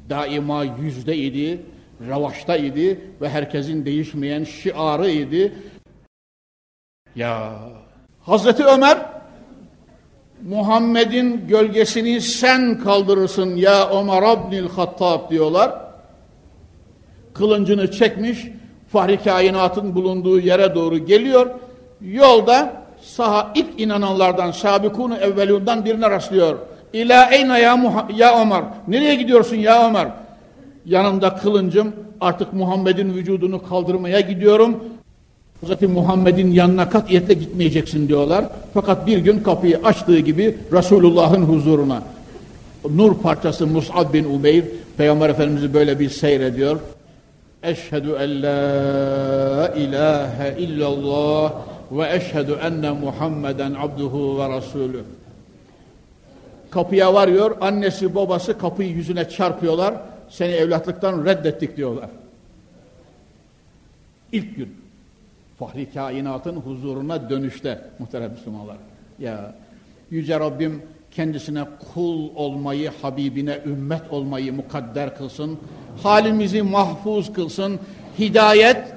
daima 0.09 0.63
yüzde 0.63 1.17
idi, 1.17 1.61
revaçta 2.07 2.57
idi 2.57 2.99
ve 3.21 3.29
herkesin 3.29 3.85
değişmeyen 3.85 4.43
şiarı 4.43 5.09
idi. 5.09 5.53
Ya 7.15 7.59
Hazreti 8.21 8.63
Ömer 8.63 8.97
Muhammed'in 10.47 11.47
gölgesini 11.47 12.21
sen 12.21 12.79
kaldırırsın 12.83 13.55
ya 13.55 13.89
Ömer 13.89 14.23
abnil 14.23 14.69
Hattab 14.69 15.29
diyorlar. 15.29 15.71
Kılıncını 17.33 17.91
çekmiş 17.91 18.47
Fahri 18.91 19.23
kainatın 19.23 19.95
bulunduğu 19.95 20.39
yere 20.39 20.75
doğru 20.75 20.97
geliyor. 20.97 21.49
Yolda 22.01 22.83
saha 23.01 23.51
ilk 23.55 23.81
inananlardan 23.81 24.51
sabikunu 24.51 25.17
evvelundan 25.17 25.85
birine 25.85 26.09
rastlıyor. 26.09 26.59
İlâ 26.93 27.31
eyne 27.31 27.59
ya, 27.59 27.97
ya 28.15 28.41
Ömer. 28.41 28.63
Nereye 28.87 29.15
gidiyorsun 29.15 29.55
ya 29.55 29.87
Ömer? 29.89 30.07
Yanımda 30.85 31.35
kılıncım 31.35 31.93
artık 32.21 32.53
Muhammed'in 32.53 33.13
vücudunu 33.13 33.67
kaldırmaya 33.69 34.19
gidiyorum. 34.19 34.83
Hz. 35.65 35.81
Muhammed'in 35.81 36.51
yanına 36.51 36.89
katiyetle 36.89 37.33
gitmeyeceksin 37.33 38.07
diyorlar. 38.07 38.45
Fakat 38.73 39.07
bir 39.07 39.17
gün 39.17 39.39
kapıyı 39.39 39.79
açtığı 39.83 40.19
gibi 40.19 40.57
Resulullah'ın 40.71 41.43
huzuruna 41.43 42.03
nur 42.89 43.17
parçası 43.17 43.67
Mus'ab 43.67 44.13
bin 44.13 44.23
Umeyr 44.23 44.63
Peygamber 44.97 45.29
Efendimiz'i 45.29 45.73
böyle 45.73 45.99
bir 45.99 46.09
seyrediyor. 46.09 46.79
Eşhedü 47.63 48.09
en 48.19 48.43
la 48.43 49.73
ilahe 49.75 50.55
illallah 50.59 51.53
ve 51.91 52.15
eşhedü 52.15 52.51
enne 52.63 52.91
Muhammeden 52.91 53.73
abduhu 53.73 54.39
ve 54.39 54.49
rasulü. 54.49 55.03
Kapıya 56.71 57.13
varıyor, 57.13 57.57
annesi 57.61 58.15
babası 58.15 58.57
kapıyı 58.57 58.89
yüzüne 58.89 59.29
çarpıyorlar, 59.29 59.95
seni 60.29 60.51
evlatlıktan 60.51 61.25
reddettik 61.25 61.77
diyorlar. 61.77 62.09
İlk 64.31 64.55
gün, 64.55 64.75
fahri 65.59 65.91
kainatın 65.93 66.55
huzuruna 66.55 67.29
dönüşte 67.29 67.81
muhterem 67.99 68.31
Müslümanlar. 68.31 68.77
Ya 69.19 69.55
Yüce 70.11 70.39
Rabbim 70.39 70.81
kendisine 71.11 71.63
kul 71.93 72.29
olmayı, 72.35 72.91
Habibine 73.01 73.59
ümmet 73.65 74.01
olmayı 74.11 74.53
mukadder 74.53 75.17
kılsın. 75.17 75.59
Halimizi 76.03 76.61
mahfuz 76.61 77.33
kılsın. 77.33 77.79
Hidayet, 78.19 78.93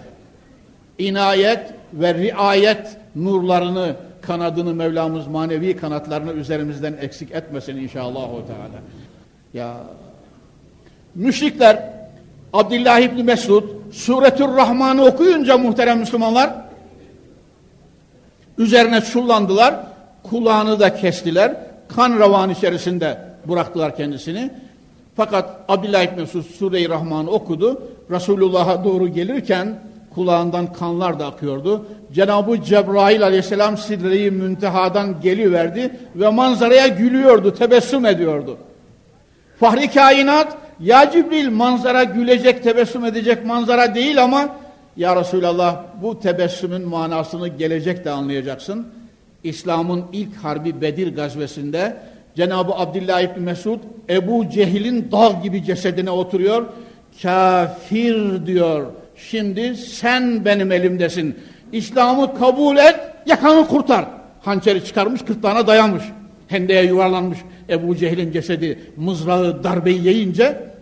inayet 0.98 1.74
ve 1.94 2.14
riayet 2.14 2.96
nurlarını, 3.16 3.96
kanadını 4.22 4.74
Mevlamız 4.74 5.26
manevi 5.26 5.76
kanatlarını 5.76 6.32
üzerimizden 6.32 6.96
eksik 7.00 7.30
etmesin 7.30 7.76
inşallah. 7.76 8.28
Teala. 8.28 8.82
Ya 9.54 9.74
müşrikler 11.14 11.92
Abdullah 12.52 13.00
İbni 13.00 13.22
Mesud 13.22 13.64
Suretür 13.92 14.48
Rahman'ı 14.48 15.04
okuyunca 15.04 15.58
muhterem 15.58 15.98
Müslümanlar 15.98 16.50
üzerine 18.58 19.00
çullandılar, 19.00 19.74
kulağını 20.22 20.80
da 20.80 20.94
kestiler, 20.94 21.56
kan 21.88 22.18
ravan 22.18 22.50
içerisinde 22.50 23.18
bıraktılar 23.48 23.96
kendisini. 23.96 24.50
Fakat 25.16 25.60
Abdullah 25.68 26.02
İbni 26.02 26.20
Mesud 26.20 26.44
Sure-i 26.44 26.88
Rahman'ı 26.88 27.30
okudu. 27.30 27.82
Resulullah'a 28.10 28.84
doğru 28.84 29.08
gelirken 29.08 29.78
kulağından 30.14 30.72
kanlar 30.72 31.18
da 31.20 31.26
akıyordu. 31.26 31.86
Cenab-ı 32.12 32.62
Cebrail 32.62 33.22
aleyhisselam 33.22 33.76
sidre-i 33.76 34.30
müntehadan 34.30 35.20
geliverdi 35.20 35.96
ve 36.16 36.28
manzaraya 36.28 36.86
gülüyordu, 36.86 37.54
tebessüm 37.54 38.06
ediyordu. 38.06 38.56
Fahri 39.60 39.90
kainat, 39.90 40.56
ya 40.80 41.10
Cibril 41.10 41.50
manzara 41.50 42.04
gülecek, 42.04 42.62
tebessüm 42.62 43.04
edecek 43.04 43.46
manzara 43.46 43.94
değil 43.94 44.22
ama 44.22 44.48
ya 44.96 45.16
Resulallah 45.16 45.82
bu 46.02 46.20
tebessümün 46.20 46.88
manasını 46.88 47.48
gelecek 47.48 48.04
de 48.04 48.10
anlayacaksın. 48.10 48.86
İslam'ın 49.44 50.04
ilk 50.12 50.36
harbi 50.36 50.80
Bedir 50.80 51.16
gazvesinde 51.16 51.96
Cenab-ı 52.36 52.72
Abdullah 52.74 53.20
İbni 53.20 53.44
Mesud 53.44 53.78
Ebu 54.10 54.48
Cehil'in 54.48 55.12
dağ 55.12 55.32
gibi 55.42 55.64
cesedine 55.64 56.10
oturuyor. 56.10 56.66
Kafir 57.22 58.46
diyor. 58.46 58.86
Şimdi 59.30 59.76
sen 59.76 60.44
benim 60.44 60.72
elimdesin. 60.72 61.38
İslam'ı 61.72 62.38
kabul 62.38 62.76
et, 62.76 63.00
yakanı 63.26 63.66
kurtar. 63.66 64.04
Hançeri 64.40 64.84
çıkarmış, 64.84 65.22
kırtlağına 65.22 65.66
dayanmış. 65.66 66.04
Hendeye 66.48 66.84
yuvarlanmış 66.84 67.38
Ebu 67.68 67.96
Cehil'in 67.96 68.32
cesedi 68.32 68.78
mızrağı 68.96 69.64
darbeyi 69.64 70.06
yiyince 70.06 70.72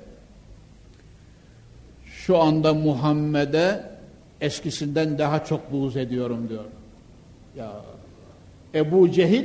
şu 2.05 2.38
anda 2.38 2.74
Muhammed'e 2.74 3.80
eskisinden 4.41 5.18
daha 5.18 5.45
çok 5.45 5.72
buğz 5.72 5.97
ediyorum 5.97 6.49
diyor. 6.49 6.64
Ya 7.57 7.70
Ebu 8.74 9.11
Cehil 9.11 9.45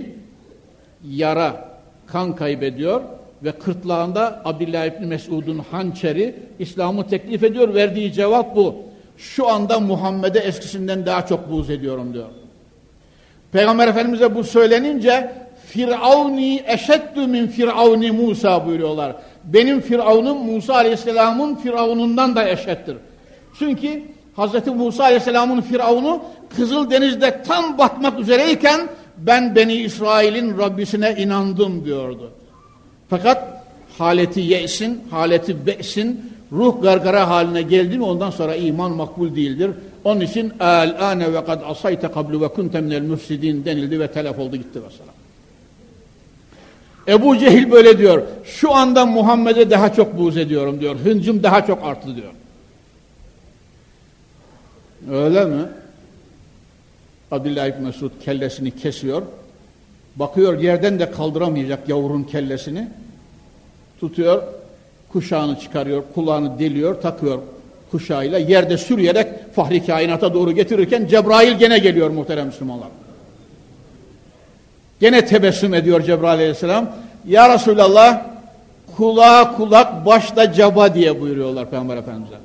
yara, 1.10 1.80
kan 2.08 2.36
kaybediyor 2.36 3.02
ve 3.44 3.52
kırtlağında 3.52 4.42
Abdullah 4.46 4.86
İbni 4.86 5.06
Mesud'un 5.06 5.60
hançeri 5.72 6.36
İslam'ı 6.60 7.08
teklif 7.08 7.44
ediyor. 7.44 7.74
Verdiği 7.74 8.14
cevap 8.14 8.56
bu. 8.56 8.76
Şu 9.18 9.50
anda 9.50 9.80
Muhammed'e 9.80 10.40
eskisinden 10.40 11.06
daha 11.06 11.26
çok 11.26 11.52
buğz 11.52 11.70
ediyorum 11.70 12.14
diyor. 12.14 12.26
Peygamber 13.52 13.88
Efendimiz'e 13.88 14.36
bu 14.36 14.44
söylenince 14.44 15.32
Firavni 15.68 16.64
eşeddü 16.68 17.28
min 17.28 17.48
Firavni 17.48 18.12
Musa 18.12 18.66
buyuruyorlar. 18.68 19.16
Benim 19.44 19.82
Firavunum 19.82 20.38
Musa 20.38 20.74
Aleyhisselam'ın 20.74 21.56
Firavunundan 21.56 22.36
da 22.36 22.50
eşettir. 22.50 22.98
Çünkü 23.60 24.02
Hz. 24.38 24.68
Musa 24.68 25.04
Aleyhisselam'ın 25.04 25.62
Firavunu 25.62 26.22
Kızıldeniz'de 26.56 27.44
tam 27.48 27.78
batmak 27.78 28.20
üzereyken 28.20 28.82
ben 29.18 29.56
Beni 29.56 29.74
İsrail'in 29.74 30.58
Rabbisine 30.58 31.16
inandım 31.18 31.86
diyordu. 31.86 32.32
Fakat 33.10 33.66
haleti 33.98 34.42
ye'sin, 34.42 35.04
haleti 35.10 35.66
be'sin, 35.66 36.32
ruh 36.52 36.82
gargara 36.82 37.30
haline 37.30 37.62
geldi 37.62 37.98
mi 37.98 38.04
ondan 38.04 38.30
sonra 38.30 38.56
iman 38.56 38.92
makbul 38.92 39.36
değildir. 39.36 39.72
Onun 40.04 40.22
için 40.22 40.54
el 40.60 41.08
ane 41.10 41.34
ve 41.34 41.46
kad 41.46 41.62
asayte 41.66 42.08
kablu 42.08 42.42
ve 42.42 42.48
kunte 42.48 42.82
minel 42.82 43.02
müfsidin 43.02 43.66
denildi 43.66 44.00
ve 44.00 44.12
telef 44.12 44.40
oldu 44.40 44.56
gitti 44.56 44.80
mesela. 44.84 45.12
Ebu 47.08 47.38
Cehil 47.38 47.72
böyle 47.72 47.98
diyor. 47.98 48.24
Şu 48.46 48.74
anda 48.74 49.06
Muhammed'e 49.06 49.70
daha 49.70 49.94
çok 49.94 50.18
buğz 50.18 50.38
ediyorum 50.38 50.80
diyor. 50.80 50.96
Hıncım 50.96 51.44
daha 51.44 51.66
çok 51.66 51.84
arttı 51.84 52.16
diyor. 52.16 52.32
Öyle 55.12 55.46
mi? 55.46 55.62
Abdullah 57.32 57.68
İbni 57.68 57.86
Mesud 57.86 58.12
kellesini 58.26 58.72
kesiyor. 58.72 59.22
Bakıyor 60.16 60.60
yerden 60.60 61.00
de 61.00 61.12
kaldıramayacak 61.12 61.90
yavrun 61.90 62.24
kellesini. 62.24 62.88
Tutuyor, 64.00 64.44
kuşağını 65.12 65.60
çıkarıyor, 65.60 66.04
kulağını 66.16 66.60
deliyor, 66.60 67.02
takıyor 67.02 67.40
kuşağıyla. 67.92 68.40
Yerde 68.40 68.78
sürüyerek 68.78 69.56
fahri 69.56 69.86
kainata 69.86 70.34
doğru 70.34 70.52
getirirken 70.52 71.08
Cebrail 71.08 71.58
gene 71.58 71.78
geliyor 71.78 72.10
muhterem 72.10 72.46
Müslümanlar. 72.48 72.88
Gene 75.00 75.26
tebessüm 75.26 75.74
ediyor 75.74 76.02
Cebrail 76.02 76.34
aleyhisselam. 76.34 76.90
Ya 77.28 77.54
Resulallah 77.54 78.22
kulağa 78.98 79.56
kulak 79.58 80.06
başta 80.06 80.54
caba 80.54 80.94
diye 80.94 81.22
buyuruyorlar 81.22 81.70
Peygamber 81.70 81.98
Efendimiz'e. 81.98 82.36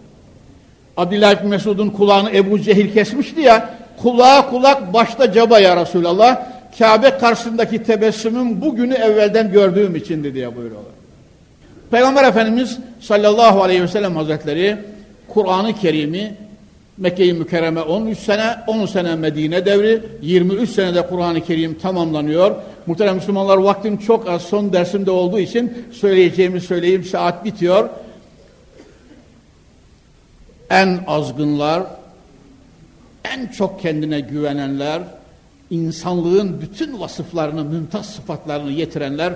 Abdullah 0.97 1.43
bin 1.43 1.51
Mesud'un 1.51 1.89
kulağını 1.89 2.31
Ebu 2.31 2.61
Cehil 2.61 2.93
kesmişti 2.93 3.41
ya 3.41 3.71
kulağa 4.03 4.51
kulak 4.51 4.95
başta 4.95 5.33
caba 5.33 5.59
ya 5.59 5.77
Resulallah. 5.77 6.50
Kabe 6.79 7.19
karşısındaki 7.19 7.83
tebessümüm 7.83 8.61
bugünü 8.61 8.95
evvelden 8.95 9.53
gördüğüm 9.53 9.97
içindi 9.97 10.35
diye 10.35 10.57
buyuruyorlar. 10.57 10.93
Peygamber 11.91 12.25
Efendimiz 12.25 12.79
sallallahu 13.01 13.63
aleyhi 13.63 13.83
ve 13.83 13.89
sellem 13.89 14.17
hazretleri 14.17 14.77
Kur'an-ı 15.29 15.75
Kerim'i 15.75 16.35
Mekke-i 17.01 17.33
Mükerreme 17.33 17.81
13 17.81 18.19
sene, 18.19 18.57
10 18.67 18.87
sene 18.87 19.17
Medine 19.17 19.67
devri, 19.67 20.03
23 20.23 20.71
senede 20.71 21.07
Kur'an-ı 21.07 21.45
Kerim 21.45 21.79
tamamlanıyor. 21.79 22.57
Muhterem 22.87 23.15
Müslümanlar 23.15 23.57
vaktim 23.57 23.97
çok 23.97 24.29
az 24.29 24.43
son 24.43 24.73
dersimde 24.73 25.11
olduğu 25.11 25.39
için 25.39 25.87
söyleyeceğimi 25.93 26.61
söyleyeyim 26.61 27.05
saat 27.05 27.45
bitiyor. 27.45 27.89
En 30.71 31.01
azgınlar, 31.07 31.83
en 33.25 33.47
çok 33.47 33.83
kendine 33.83 34.21
güvenenler, 34.21 35.03
insanlığın 35.71 36.61
bütün 36.61 37.01
vasıflarını, 37.01 37.65
mümtaz 37.65 38.07
sıfatlarını 38.07 38.71
yetirenler, 38.71 39.35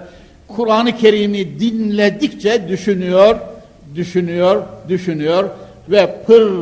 Kur'an-ı 0.49 0.97
Kerim'i 0.97 1.61
dinledikçe 1.61 2.69
düşünüyor, 2.69 3.37
düşünüyor, 3.95 4.63
düşünüyor 4.89 5.51
ve 5.89 6.23
pır 6.27 6.53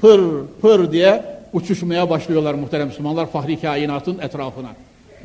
pır 0.00 0.20
pır 0.62 0.92
diye 0.92 1.24
uçuşmaya 1.52 2.10
başlıyorlar 2.10 2.54
muhterem 2.54 2.86
Müslümanlar 2.86 3.30
fahri 3.30 3.60
kainatın 3.60 4.18
etrafına. 4.18 4.68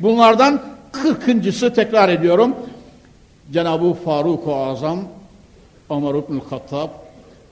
Bunlardan 0.00 0.62
kırkıncısı 0.92 1.74
tekrar 1.74 2.08
ediyorum. 2.08 2.56
Cenab-ı 3.52 3.94
Faruk-u 3.94 4.54
Azam 4.54 4.98
Ömer 5.90 6.14
ibn 6.14 6.38
Hattab 6.50 6.88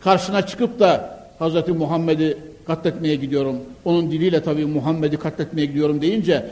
karşına 0.01 0.47
çıkıp 0.47 0.81
da 0.81 1.19
Hz. 1.41 1.69
Muhammed'i 1.69 2.39
katletmeye 2.67 3.17
gidiyorum. 3.17 3.57
Onun 3.85 4.11
diliyle 4.11 4.43
tabii 4.43 4.67
Muhammed'i 4.67 5.17
katletmeye 5.17 5.67
gidiyorum 5.67 6.03
deyince 6.03 6.47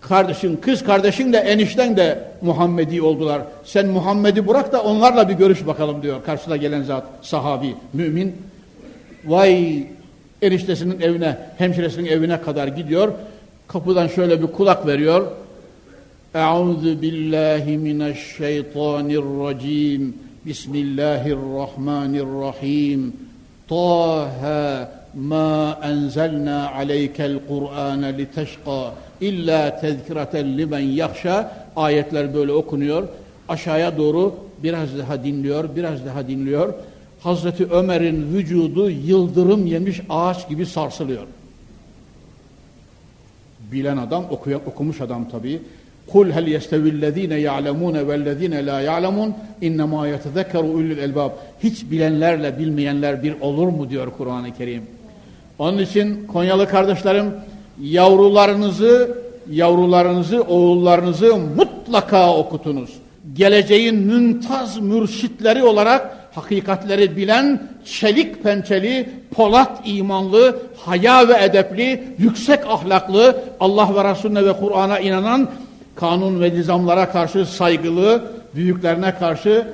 kardeşin, 0.00 0.56
kız 0.56 0.84
kardeşin 0.84 1.32
de 1.32 1.38
enişten 1.38 1.96
de 1.96 2.24
Muhammedi 2.42 3.02
oldular. 3.02 3.42
Sen 3.64 3.86
Muhammed'i 3.86 4.48
bırak 4.48 4.72
da 4.72 4.82
onlarla 4.82 5.28
bir 5.28 5.34
görüş 5.34 5.66
bakalım 5.66 6.02
diyor. 6.02 6.24
Karşısına 6.26 6.56
gelen 6.56 6.82
zat 6.82 7.04
sahabi, 7.22 7.74
mümin. 7.92 8.36
Vay 9.24 9.86
eniştesinin 10.42 11.00
evine, 11.00 11.38
hemşiresinin 11.58 12.06
evine 12.06 12.40
kadar 12.40 12.68
gidiyor. 12.68 13.12
Kapıdan 13.68 14.08
şöyle 14.08 14.42
bir 14.42 14.46
kulak 14.46 14.86
veriyor. 14.86 15.26
Euzu 16.34 17.02
billahi 17.02 17.78
mineşşeytanirracim. 17.78 20.14
Bismillahirrahmanirrahim. 20.46 23.12
Taha 23.68 24.99
ma 25.14 25.78
enzelna 25.82 26.72
aleykel 26.74 27.38
Kur'ane 27.48 28.18
liteşqa 28.18 28.94
illa 29.20 29.80
tezkireten 29.80 30.58
limen 30.58 30.78
yahşa 30.78 31.52
ayetler 31.76 32.34
böyle 32.34 32.52
okunuyor. 32.52 33.08
Aşağıya 33.48 33.98
doğru 33.98 34.34
biraz 34.62 34.98
daha 34.98 35.24
dinliyor, 35.24 35.76
biraz 35.76 36.06
daha 36.06 36.28
dinliyor. 36.28 36.74
Hazreti 37.20 37.66
Ömer'in 37.66 38.32
vücudu 38.32 38.90
yıldırım 38.90 39.66
yemiş 39.66 40.00
ağaç 40.08 40.48
gibi 40.48 40.66
sarsılıyor. 40.66 41.26
Bilen 43.72 43.96
adam, 43.96 44.24
okuyan, 44.30 44.60
okumuş 44.66 45.00
adam 45.00 45.28
tabii. 45.28 45.60
Kul 46.06 46.30
hel 46.30 46.46
yestevillezine 46.46 47.34
ya'lemune 47.34 48.08
vellezine 48.08 48.66
la 48.66 48.80
ya'lemun 48.80 49.34
innema 49.60 50.06
yetezekkeru 50.06 50.66
ulul 50.66 50.98
elbab. 50.98 51.30
Hiç 51.62 51.90
bilenlerle 51.90 52.58
bilmeyenler 52.58 53.22
bir 53.22 53.40
olur 53.40 53.68
mu 53.68 53.90
diyor 53.90 54.08
Kur'an-ı 54.18 54.54
Kerim. 54.54 54.82
Onun 55.60 55.78
için 55.78 56.26
Konyalı 56.26 56.68
kardeşlerim 56.68 57.34
yavrularınızı 57.82 59.16
yavrularınızı, 59.50 60.42
oğullarınızı 60.42 61.36
mutlaka 61.36 62.36
okutunuz. 62.36 62.90
Geleceğin 63.34 63.96
müntaz 63.96 64.78
mürşitleri 64.78 65.64
olarak 65.64 66.16
hakikatleri 66.34 67.16
bilen, 67.16 67.62
çelik 67.84 68.42
pençeli, 68.42 69.10
polat 69.34 69.80
imanlı, 69.84 70.58
haya 70.76 71.28
ve 71.28 71.44
edepli, 71.44 72.04
yüksek 72.18 72.66
ahlaklı, 72.66 73.44
Allah 73.60 73.94
ve 73.94 74.10
Resulüne 74.10 74.44
ve 74.44 74.52
Kur'an'a 74.52 74.98
inanan, 74.98 75.48
kanun 75.94 76.40
ve 76.40 76.50
nizamlara 76.50 77.10
karşı 77.10 77.46
saygılı, 77.46 78.22
büyüklerine 78.54 79.14
karşı 79.14 79.66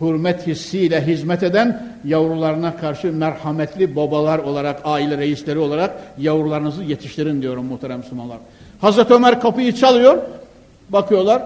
hürmet 0.00 0.46
hissiyle 0.46 1.06
hizmet 1.06 1.42
eden, 1.42 1.96
yavrularına 2.04 2.76
karşı 2.76 3.12
merhametli 3.12 3.96
babalar 3.96 4.38
olarak, 4.38 4.80
aile 4.84 5.18
reisleri 5.18 5.58
olarak 5.58 5.94
yavrularınızı 6.18 6.84
yetiştirin 6.84 7.42
diyorum 7.42 7.64
muhterem 7.66 7.98
Müslümanlar. 7.98 8.38
Hazreti 8.80 9.14
Ömer 9.14 9.40
kapıyı 9.40 9.74
çalıyor, 9.74 10.18
bakıyorlar, 10.88 11.42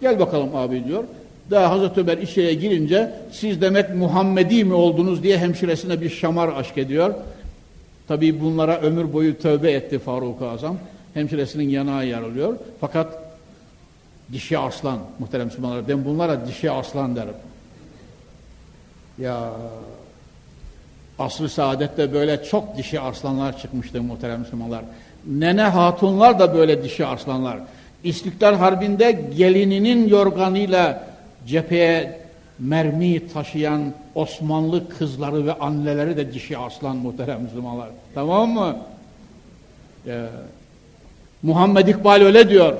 gel 0.00 0.20
bakalım 0.20 0.56
abi 0.56 0.84
diyor. 0.84 1.04
Daha 1.50 1.70
Hazreti 1.70 2.00
Ömer 2.00 2.18
işe 2.18 2.54
girince 2.54 3.14
siz 3.32 3.60
demek 3.60 3.94
Muhammedi 3.94 4.64
mi 4.64 4.74
oldunuz 4.74 5.22
diye 5.22 5.38
hemşiresine 5.38 6.00
bir 6.00 6.10
şamar 6.10 6.48
aşk 6.56 6.78
ediyor. 6.78 7.14
Tabi 8.08 8.40
bunlara 8.40 8.80
ömür 8.80 9.12
boyu 9.12 9.38
tövbe 9.38 9.72
etti 9.72 9.98
Faruk-ı 9.98 10.48
Azam. 10.48 10.76
Hemşiresinin 11.14 11.68
yanağı 11.68 12.06
yarılıyor. 12.06 12.56
Fakat 12.80 13.18
dişi 14.32 14.58
aslan 14.58 14.98
muhterem 15.18 15.46
Müslümanlar. 15.46 15.88
Ben 15.88 16.04
bunlara 16.04 16.46
dişi 16.46 16.70
aslan 16.70 17.16
derim. 17.16 17.34
Ya 19.18 19.50
asr-ı 21.18 21.48
saadette 21.48 22.12
böyle 22.12 22.44
çok 22.44 22.76
dişi 22.76 23.00
arslanlar 23.00 23.58
çıkmıştı 23.58 24.02
muhterem 24.02 24.40
Müslümanlar. 24.40 24.84
Nene 25.26 25.62
hatunlar 25.62 26.38
da 26.38 26.54
böyle 26.54 26.82
dişi 26.82 27.06
arslanlar. 27.06 27.58
İstiklal 28.04 28.54
Harbi'nde 28.54 29.12
gelininin 29.36 30.08
yorganıyla 30.08 31.04
cepheye 31.46 32.20
mermi 32.58 33.28
taşıyan 33.28 33.92
Osmanlı 34.14 34.88
kızları 34.88 35.46
ve 35.46 35.52
anneleri 35.52 36.16
de 36.16 36.32
dişi 36.32 36.58
aslan 36.58 36.96
muhterem 36.96 37.42
Müslümanlar. 37.42 37.88
Tamam 38.14 38.50
mı? 38.50 38.76
Ee, 40.06 40.26
Muhammed 41.42 41.86
İkbal 41.88 42.20
öyle 42.20 42.48
diyor. 42.48 42.76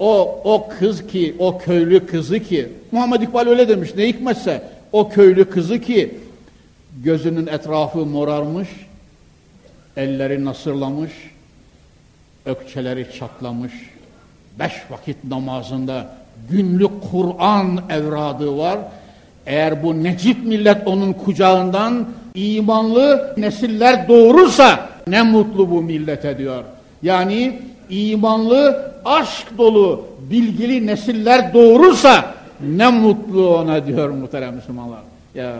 O, 0.00 0.40
o 0.44 0.68
kız 0.78 1.06
ki, 1.06 1.34
o 1.38 1.58
köylü 1.58 2.06
kızı 2.06 2.40
ki, 2.40 2.68
Muhammed 2.92 3.20
İkbal 3.20 3.46
öyle 3.46 3.68
demiş, 3.68 3.90
ne 3.96 4.08
hikmetse, 4.08 4.62
o 4.92 5.08
köylü 5.08 5.50
kızı 5.50 5.80
ki, 5.80 6.14
gözünün 7.04 7.46
etrafı 7.46 7.98
morarmış, 7.98 8.68
elleri 9.96 10.44
nasırlamış, 10.44 11.12
ökçeleri 12.46 13.06
çatlamış, 13.18 13.72
beş 14.58 14.72
vakit 14.90 15.24
namazında 15.24 16.16
günlük 16.50 16.90
Kur'an 17.10 17.80
evradı 17.90 18.56
var. 18.58 18.78
Eğer 19.46 19.82
bu 19.82 20.02
necip 20.02 20.44
millet 20.46 20.86
onun 20.86 21.12
kucağından 21.12 22.08
imanlı 22.34 23.34
nesiller 23.36 24.08
doğurursa 24.08 24.88
ne 25.06 25.22
mutlu 25.22 25.70
bu 25.70 25.82
millete 25.82 26.38
diyor. 26.38 26.64
Yani 27.02 27.62
imanlı, 27.90 28.92
aşk 29.04 29.46
dolu, 29.58 30.06
bilgili 30.30 30.86
nesiller 30.86 31.54
doğurursa 31.54 32.34
ne 32.60 32.88
mutlu 32.88 33.56
ona 33.56 33.86
diyor 33.86 34.10
muhterem 34.10 34.54
Müslümanlar. 34.54 35.00
Ya 35.34 35.54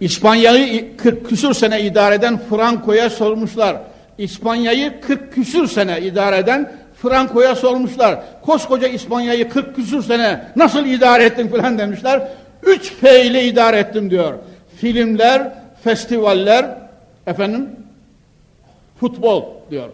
İspanya'yı 0.00 0.96
40 0.96 1.28
küsür 1.28 1.54
sene 1.54 1.82
idare 1.82 2.14
eden 2.14 2.40
Franco'ya 2.50 3.10
sormuşlar. 3.10 3.76
İspanya'yı 4.18 5.00
40 5.00 5.32
küsür 5.32 5.66
sene 5.66 6.00
idare 6.00 6.38
eden 6.38 6.72
Franco'ya 7.02 7.54
sormuşlar. 7.54 8.18
Koskoca 8.42 8.88
İspanya'yı 8.88 9.48
40 9.48 9.76
küsür 9.76 10.02
sene 10.02 10.44
nasıl 10.56 10.86
idare 10.86 11.24
ettin 11.24 11.48
falan 11.48 11.78
demişler. 11.78 12.28
3 12.62 12.92
F 12.92 13.24
ile 13.24 13.44
idare 13.44 13.78
ettim 13.78 14.10
diyor. 14.10 14.34
Filmler, 14.76 15.52
festivaller, 15.84 16.78
efendim 17.26 17.70
futbol 19.00 19.44
diyor. 19.70 19.88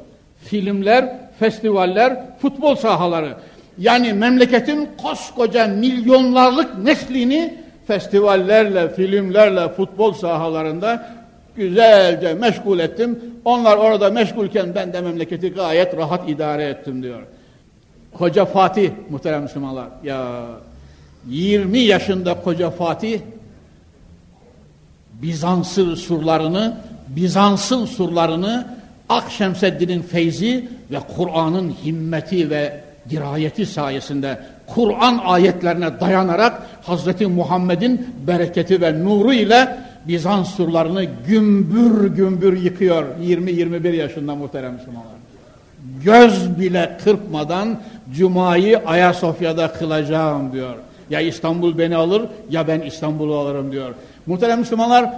Filmler, 0.44 1.18
festivaller, 1.38 2.38
futbol 2.38 2.74
sahaları. 2.74 3.36
Yani 3.78 4.12
memleketin 4.12 4.88
koskoca 5.02 5.66
milyonlarlık 5.66 6.78
neslini 6.78 7.54
festivallerle, 7.86 8.88
filmlerle, 8.88 9.68
futbol 9.68 10.12
sahalarında 10.12 11.06
güzelce 11.56 12.34
meşgul 12.34 12.78
ettim. 12.78 13.18
Onlar 13.44 13.76
orada 13.76 14.10
meşgulken 14.10 14.74
ben 14.74 14.92
de 14.92 15.00
memleketi 15.00 15.52
gayet 15.52 15.96
rahat 15.96 16.28
idare 16.28 16.64
ettim 16.64 17.02
diyor. 17.02 17.22
Koca 18.12 18.44
Fatih 18.44 18.90
muhterem 19.10 19.42
Müslümanlar. 19.42 19.86
Ya 20.04 20.46
20 21.26 21.78
yaşında 21.78 22.40
koca 22.40 22.70
Fatih 22.70 23.20
Bizans'ın 25.22 25.94
surlarını, 25.94 26.76
Bizans'ın 27.08 27.86
surlarını 27.86 28.66
Akşemseddin'in 29.08 30.02
feyzi 30.02 30.68
ve 30.90 30.96
Kur'an'ın 31.16 31.74
himmeti 31.84 32.50
ve 32.50 32.80
dirayeti 33.10 33.66
sayesinde 33.66 34.38
Kur'an 34.66 35.20
ayetlerine 35.24 36.00
dayanarak 36.00 36.62
Hazreti 36.82 37.26
Muhammed'in 37.26 38.06
bereketi 38.26 38.80
ve 38.80 39.04
nuru 39.04 39.32
ile 39.32 39.76
Bizans 40.08 40.54
surlarını 40.54 41.04
gümbür 41.26 42.06
gümbür 42.06 42.62
yıkıyor 42.62 43.04
20-21 43.22 43.94
yaşında 43.96 44.34
muhterem 44.34 44.72
Müslümanlar. 44.72 45.12
Göz 46.04 46.60
bile 46.60 46.96
kırpmadan 47.04 47.80
Cuma'yı 48.12 48.78
Ayasofya'da 48.86 49.72
kılacağım 49.72 50.52
diyor. 50.52 50.74
Ya 51.10 51.20
İstanbul 51.20 51.78
beni 51.78 51.96
alır 51.96 52.22
ya 52.50 52.68
ben 52.68 52.80
İstanbul'u 52.80 53.38
alırım 53.38 53.72
diyor. 53.72 53.94
Muhterem 54.26 54.58
Müslümanlar 54.58 55.10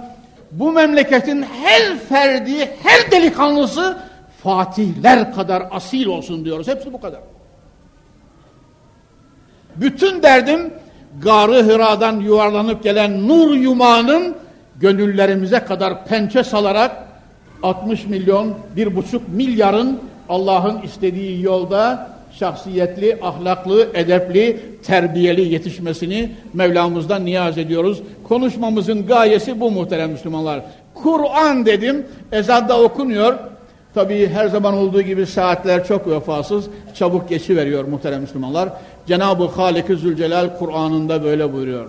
bu 0.51 0.71
memleketin 0.71 1.45
her 1.63 1.97
ferdi, 1.97 2.69
her 2.83 3.11
delikanlısı 3.11 3.97
fatihler 4.43 5.33
kadar 5.35 5.63
asil 5.71 6.05
olsun 6.05 6.45
diyoruz. 6.45 6.67
Hepsi 6.67 6.93
bu 6.93 7.01
kadar. 7.01 7.19
Bütün 9.75 10.23
derdim 10.23 10.73
Garı 11.21 11.63
Hıra'dan 11.63 12.19
yuvarlanıp 12.19 12.83
gelen 12.83 13.27
nur 13.27 13.55
yumağının 13.55 14.35
gönüllerimize 14.75 15.59
kadar 15.59 16.05
pençe 16.05 16.43
salarak 16.43 17.07
60 17.63 18.05
milyon, 18.05 18.55
bir 18.75 18.95
buçuk 18.95 19.29
milyarın 19.29 19.99
Allah'ın 20.29 20.81
istediği 20.81 21.41
yolda 21.41 22.09
şahsiyetli, 22.39 23.17
ahlaklı, 23.21 23.87
edepli, 23.93 24.59
terbiyeli 24.83 25.53
yetişmesini 25.53 26.31
Mevlamızdan 26.53 27.25
niyaz 27.25 27.57
ediyoruz. 27.57 28.01
Konuşmamızın 28.27 29.05
gayesi 29.05 29.59
bu 29.59 29.71
muhterem 29.71 30.11
Müslümanlar. 30.11 30.61
Kur'an 30.93 31.65
dedim, 31.65 32.05
ezanda 32.31 32.81
okunuyor. 32.81 33.33
Tabii 33.93 34.27
her 34.27 34.47
zaman 34.47 34.73
olduğu 34.73 35.01
gibi 35.01 35.25
saatler 35.25 35.87
çok 35.87 36.07
vefasız, 36.07 36.65
çabuk 36.93 37.29
geçiveriyor 37.29 37.85
muhterem 37.85 38.21
Müslümanlar. 38.21 38.69
Cenab-ı 39.07 39.45
Halik-i 39.45 39.95
Zülcelal 39.95 40.57
Kur'an'ında 40.59 41.23
böyle 41.23 41.53
buyuruyor. 41.53 41.85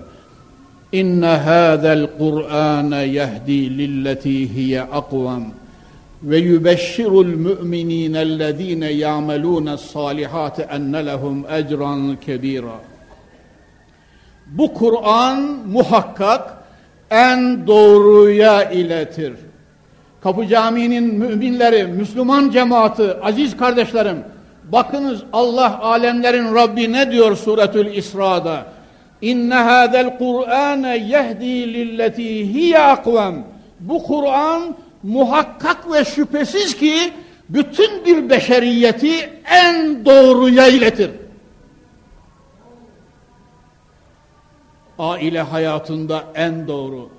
İnne 0.93 1.27
hâzel 1.27 2.07
Kur'âne 2.19 3.05
yehdi 3.05 3.79
lilleti 3.79 4.55
hiye 4.55 4.83
akvam 4.83 5.45
ve 6.23 6.39
yubeşşirul 6.39 7.27
müminînellezîne 7.27 8.91
ya'melûnes 8.91 9.81
salihâti 9.81 10.63
enne 10.63 11.07
lehum 11.07 11.47
ecran 11.51 12.17
kebîra. 12.17 12.81
Bu 14.47 14.75
Kur'an 14.75 15.41
muhakkak 15.67 16.59
en 17.11 17.67
doğruya 17.67 18.71
iletir. 18.71 19.33
Kapı 20.21 20.47
Camii'nin 20.47 21.15
müminleri, 21.15 21.85
Müslüman 21.85 22.51
cemaati, 22.51 23.13
aziz 23.23 23.57
kardeşlerim, 23.57 24.17
bakınız 24.73 25.23
Allah 25.33 25.79
alemlerin 25.83 26.55
Rabbi 26.55 26.93
ne 26.93 27.13
diyor 27.13 27.37
suretül 27.37 27.95
İsra'da? 27.95 28.67
İnne 29.23 29.55
hâzel 29.55 30.19
Kur'âne 30.19 30.97
yehdi 30.97 31.75
lilleti 31.75 32.55
hiye 32.55 32.79
akvam. 32.79 33.35
Bu 33.81 34.03
Kur'an 34.03 34.77
muhakkak 35.03 35.93
ve 35.93 36.05
şüphesiz 36.05 36.77
ki 36.77 37.13
bütün 37.49 38.05
bir 38.05 38.31
beşeriyeti 38.31 39.31
en 39.51 40.05
doğruya 40.05 40.67
iletir. 40.67 41.11
Aile 44.99 45.41
hayatında 45.43 46.25
en 46.35 46.69
doğru, 46.69 47.11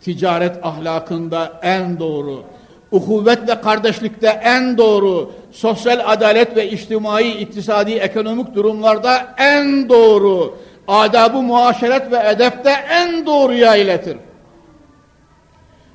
ticaret 0.00 0.66
ahlakında 0.66 1.60
en 1.62 1.98
doğru, 1.98 2.44
uhuvvet 2.92 3.48
ve 3.48 3.60
kardeşlikte 3.60 4.26
en 4.26 4.78
doğru, 4.78 5.32
sosyal 5.52 6.00
adalet 6.06 6.56
ve 6.56 6.70
içtimai, 6.70 7.30
iktisadi, 7.30 7.92
ekonomik 7.92 8.54
durumlarda 8.54 9.34
en 9.38 9.88
doğru, 9.88 10.58
adabı 10.88 11.42
muaşeret 11.42 12.12
ve 12.12 12.28
edepte 12.30 12.70
en 12.70 13.26
doğruya 13.26 13.76
iletir. 13.76 14.16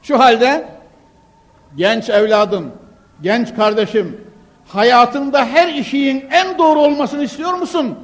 Şu 0.01 0.19
halde 0.19 0.74
genç 1.77 2.09
evladım, 2.09 2.71
genç 3.21 3.55
kardeşim, 3.55 4.21
hayatında 4.67 5.45
her 5.45 5.73
işin 5.73 6.25
en 6.31 6.57
doğru 6.57 6.79
olmasını 6.79 7.23
istiyor 7.23 7.53
musun? 7.53 7.95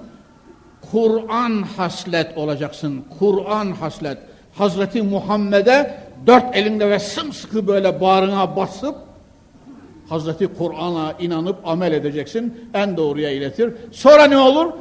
Kur'an 0.91 1.63
haslet 1.78 2.38
olacaksın. 2.38 3.05
Kur'an 3.19 3.72
haslet. 3.72 4.17
Hazreti 4.55 5.01
Muhammed'e 5.01 5.97
dört 6.28 6.55
elinde 6.55 6.89
ve 6.89 6.99
sımsıkı 6.99 7.67
böyle 7.67 8.01
bağrına 8.01 8.55
basıp 8.55 8.95
Hazreti 10.09 10.47
Kur'an'a 10.47 11.13
inanıp 11.19 11.67
amel 11.67 11.91
edeceksin. 11.91 12.69
En 12.74 12.97
doğruya 12.97 13.32
iletir. 13.32 13.74
Sonra 13.91 14.26
ne 14.26 14.38
olur? 14.38 14.74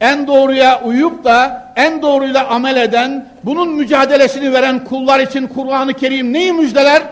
En 0.00 0.26
doğruya 0.26 0.82
uyup 0.84 1.24
da 1.24 1.72
en 1.76 2.02
doğruyla 2.02 2.48
amel 2.48 2.76
eden, 2.76 3.28
bunun 3.44 3.74
mücadelesini 3.74 4.52
veren 4.52 4.84
kullar 4.84 5.20
için 5.20 5.46
Kur'an-ı 5.46 5.94
Kerim 5.94 6.32
neyi 6.32 6.52
müjdeler? 6.52 7.02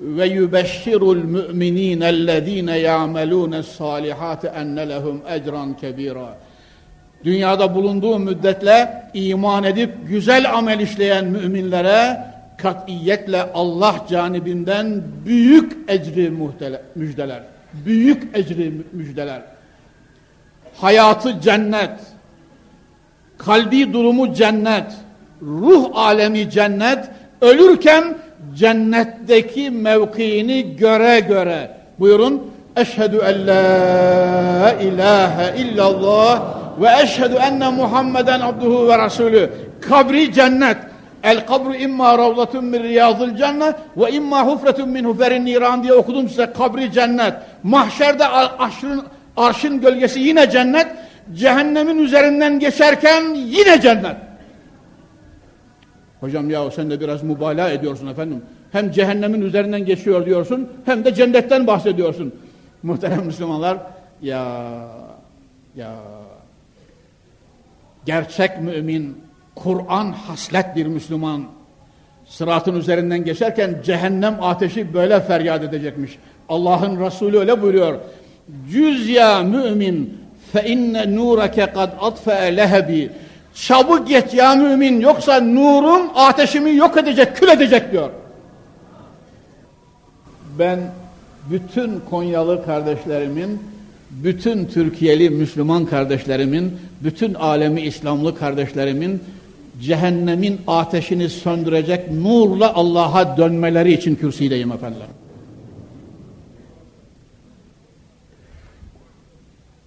Ve 0.00 0.26
yubeşşirul 0.26 1.24
mu'minînellezîne 1.24 2.78
ya'melûnes 2.78 3.66
salihâti 3.66 4.46
enne 4.46 4.88
lehum 4.88 5.22
ecran 5.30 5.76
kebîrâ. 5.76 6.36
Dünyada 7.24 7.74
bulunduğu 7.74 8.18
müddetle 8.18 9.02
iman 9.14 9.64
edip 9.64 9.90
güzel 10.08 10.54
amel 10.54 10.80
işleyen 10.80 11.24
müminlere 11.24 12.24
katiyetle 12.58 13.42
Allah 13.42 14.06
canibinden 14.08 15.02
büyük 15.26 15.90
ecri 15.90 16.30
müjdeler. 16.94 17.42
Büyük 17.72 18.36
ecri 18.36 18.72
müjdeler. 18.92 19.42
Hayatı 20.76 21.40
cennet, 21.40 22.00
kalbi 23.38 23.92
durumu 23.92 24.34
cennet, 24.34 24.92
ruh 25.42 25.90
alemi 25.94 26.50
cennet, 26.50 27.10
ölürken 27.40 28.18
cennetteki 28.54 29.70
mevkiini 29.70 30.76
göre 30.76 31.20
göre. 31.20 31.70
Buyurun 31.98 32.42
eşhedü 32.76 33.16
en 33.16 33.46
la 33.46 34.72
ilahe 34.72 35.58
illallah 35.58 36.42
ve 36.80 36.88
eşhedü 37.02 37.34
enne 37.34 37.70
Muhammeden 37.70 38.40
abduhu 38.40 38.88
ve 38.88 38.98
rasulü 38.98 39.50
kabri 39.80 40.32
cennet. 40.32 40.76
El 41.22 41.46
kabru 41.46 41.74
imma 41.74 42.18
ravlatun 42.18 42.64
min 42.64 42.82
riyazıl 42.82 43.36
cennet 43.36 43.74
ve 43.96 44.10
imma 44.10 44.46
hufretun 44.46 44.88
min 44.88 45.04
huferin 45.04 45.44
niran 45.44 45.82
diye 45.82 45.92
okudum 45.92 46.28
size. 46.28 46.52
Kabri 46.58 46.92
cennet. 46.92 47.34
Mahşerde 47.62 48.26
arşın, 48.26 49.02
arşın 49.36 49.80
gölgesi 49.80 50.20
yine 50.20 50.50
cennet. 50.50 50.86
Cehennemin 51.34 51.98
üzerinden 51.98 52.58
geçerken 52.58 53.34
yine 53.34 53.80
cennet 53.80 54.16
Hocam 56.24 56.50
ya 56.50 56.70
sen 56.70 56.90
de 56.90 57.00
biraz 57.00 57.22
mübalağa 57.22 57.70
ediyorsun 57.70 58.06
efendim. 58.06 58.42
Hem 58.72 58.90
cehennemin 58.90 59.40
üzerinden 59.40 59.84
geçiyor 59.84 60.26
diyorsun 60.26 60.68
hem 60.84 61.04
de 61.04 61.14
cennetten 61.14 61.66
bahsediyorsun. 61.66 62.34
Muhterem 62.82 63.26
Müslümanlar 63.26 63.78
ya 64.22 64.44
ya 65.76 65.94
gerçek 68.06 68.60
mümin 68.60 69.18
Kur'an 69.54 70.12
haslet 70.12 70.76
bir 70.76 70.86
Müslüman 70.86 71.44
sıratın 72.26 72.74
üzerinden 72.74 73.24
geçerken 73.24 73.82
cehennem 73.84 74.42
ateşi 74.42 74.94
böyle 74.94 75.20
feryat 75.20 75.62
edecekmiş. 75.62 76.18
Allah'ın 76.48 77.00
Resulü 77.00 77.38
öyle 77.38 77.62
buyuruyor. 77.62 77.98
Cüz 78.70 79.08
ya 79.08 79.42
mümin 79.42 80.18
fe 80.52 80.68
inne 80.68 81.16
nurake 81.16 81.66
kad 81.66 81.92
atfe 82.00 82.56
lehebi 82.56 83.10
Çabuk 83.54 84.08
geç 84.08 84.34
ya 84.34 84.54
mümin 84.54 85.00
yoksa 85.00 85.40
nurum 85.40 86.10
ateşimi 86.14 86.76
yok 86.76 86.96
edecek, 86.96 87.36
kül 87.36 87.48
edecek 87.48 87.92
diyor. 87.92 88.10
Ben 90.58 90.80
bütün 91.50 92.00
Konyalı 92.10 92.64
kardeşlerimin, 92.64 93.62
bütün 94.10 94.66
Türkiye'li 94.66 95.30
Müslüman 95.30 95.86
kardeşlerimin, 95.86 96.78
bütün 97.00 97.34
alemi 97.34 97.80
İslamlı 97.80 98.38
kardeşlerimin 98.38 99.22
cehennemin 99.80 100.60
ateşini 100.66 101.28
söndürecek 101.28 102.10
nurla 102.10 102.74
Allah'a 102.74 103.36
dönmeleri 103.36 103.92
için 103.92 104.14
kürsüydeyim 104.14 104.72
efendim. 104.72 105.00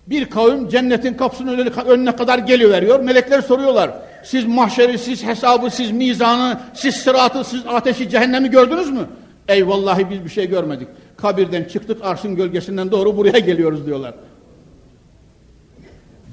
Bir 0.08 0.26
kavim 0.26 0.70
cennetin 0.70 1.14
kapısının 1.14 1.72
önüne 1.88 2.16
kadar 2.16 2.39
geliveriyor. 2.39 2.99
Melekler 2.99 3.41
soruyorlar. 3.41 3.91
Siz 4.24 4.45
mahşeri, 4.45 4.97
siz 4.97 5.24
hesabı, 5.24 5.70
siz 5.70 5.91
mizanı, 5.91 6.60
siz 6.74 6.95
sıratı, 6.95 7.43
siz 7.43 7.62
ateşi, 7.68 8.10
cehennemi 8.10 8.49
gördünüz 8.49 8.91
mü? 8.91 9.08
Ey 9.47 9.68
vallahi 9.68 10.10
biz 10.10 10.26
bir 10.26 10.30
şey 10.30 10.49
görmedik. 10.49 10.88
Kabirden 11.18 11.64
çıktık 11.64 12.05
arşın 12.05 12.36
gölgesinden 12.36 12.91
doğru 12.91 13.18
buraya 13.18 13.39
geliyoruz 13.39 13.86
diyorlar. 13.86 14.14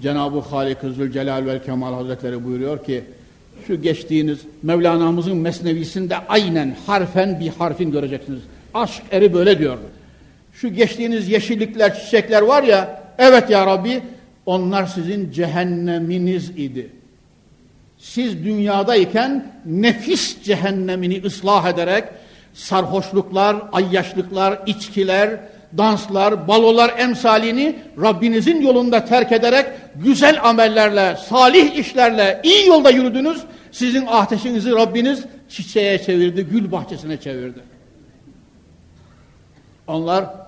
Cenab-ı 0.03 0.41
Halik-ı 0.41 0.93
Zülcelal 0.93 1.47
ve 1.47 1.63
Kemal 1.63 1.95
Hazretleri 1.95 2.45
buyuruyor 2.45 2.85
ki 2.85 3.05
şu 3.67 3.83
geçtiğiniz 3.83 4.39
Mevlana'mızın 4.63 5.37
mesnevisinde 5.37 6.17
aynen 6.29 6.77
harfen 6.87 7.41
bir 7.41 7.49
harfin 7.49 7.91
göreceksiniz. 7.91 8.41
Aşk 8.75 9.03
eri 9.11 9.35
böyle 9.35 9.59
diyor. 9.59 9.79
Şu 10.53 10.69
geçtiğiniz 10.69 11.29
yeşillikler, 11.29 12.01
çiçekler 12.01 12.43
var 12.43 12.63
ya 12.63 13.04
evet 13.19 13.51
ya 13.51 13.67
Rabbi 13.67 14.03
onlar 14.47 14.87
sizin 14.87 15.31
cehenneminiz 15.31 16.51
idi. 16.51 16.91
Siz 17.99 18.45
dünyadayken 18.45 19.53
nefis 19.67 20.43
cehennemini 20.43 21.23
ıslah 21.25 21.69
ederek 21.69 22.05
sarhoşluklar, 22.55 23.57
ayyaşlıklar, 23.73 24.59
içkiler, 24.67 25.41
danslar, 25.79 26.49
balolar 26.49 26.95
emsalini 26.99 27.77
Rabbinizin 28.03 28.61
yolunda 28.61 29.05
terk 29.05 29.33
ederek 29.33 29.67
güzel 29.95 30.39
amellerle, 30.43 31.17
salih 31.29 31.77
işlerle 31.77 32.41
iyi 32.45 32.67
yolda 32.69 32.91
yürüdünüz. 32.91 33.43
Sizin 33.73 34.07
ateşinizi 34.07 34.71
Rabbiniz 34.71 35.25
çiçeğe 35.49 36.03
çevirdi, 36.03 36.47
gül 36.47 36.73
bahçesine 36.73 37.21
çevirdi. 37.21 37.61
Onlar 39.87 40.44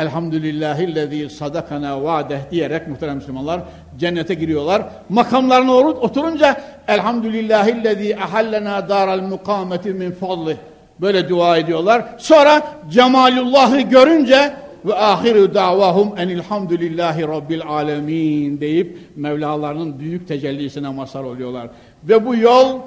Elhamdülillahillezî 0.00 1.30
sadakana 1.30 2.02
vaadeh 2.04 2.50
diyerek 2.50 2.88
muhterem 2.88 3.16
Müslümanlar 3.16 3.60
cennete 3.98 4.34
giriyorlar. 4.34 4.82
Makamlarına 5.08 5.72
oturunca 5.76 6.60
Elhamdülillahillezî 6.88 8.10
ehallena 8.10 8.88
daral 8.88 9.20
mukâmeti 9.20 9.92
min 9.92 10.12
fadlih 10.12 10.56
Böyle 11.00 11.28
dua 11.28 11.56
ediyorlar. 11.56 12.04
Sonra 12.18 12.62
cemalullahı 12.90 13.80
görünce 13.80 14.52
ve 14.84 14.94
ahiru 14.94 15.54
davahum 15.54 16.18
enilhamdülillahi 16.18 17.22
rabbil 17.22 17.62
alemin 17.62 18.60
deyip 18.60 18.98
Mevlalarının 19.16 19.98
büyük 19.98 20.28
tecellisine 20.28 20.88
mazhar 20.88 21.24
oluyorlar. 21.24 21.68
Ve 22.04 22.26
bu 22.26 22.36
yol 22.36 22.78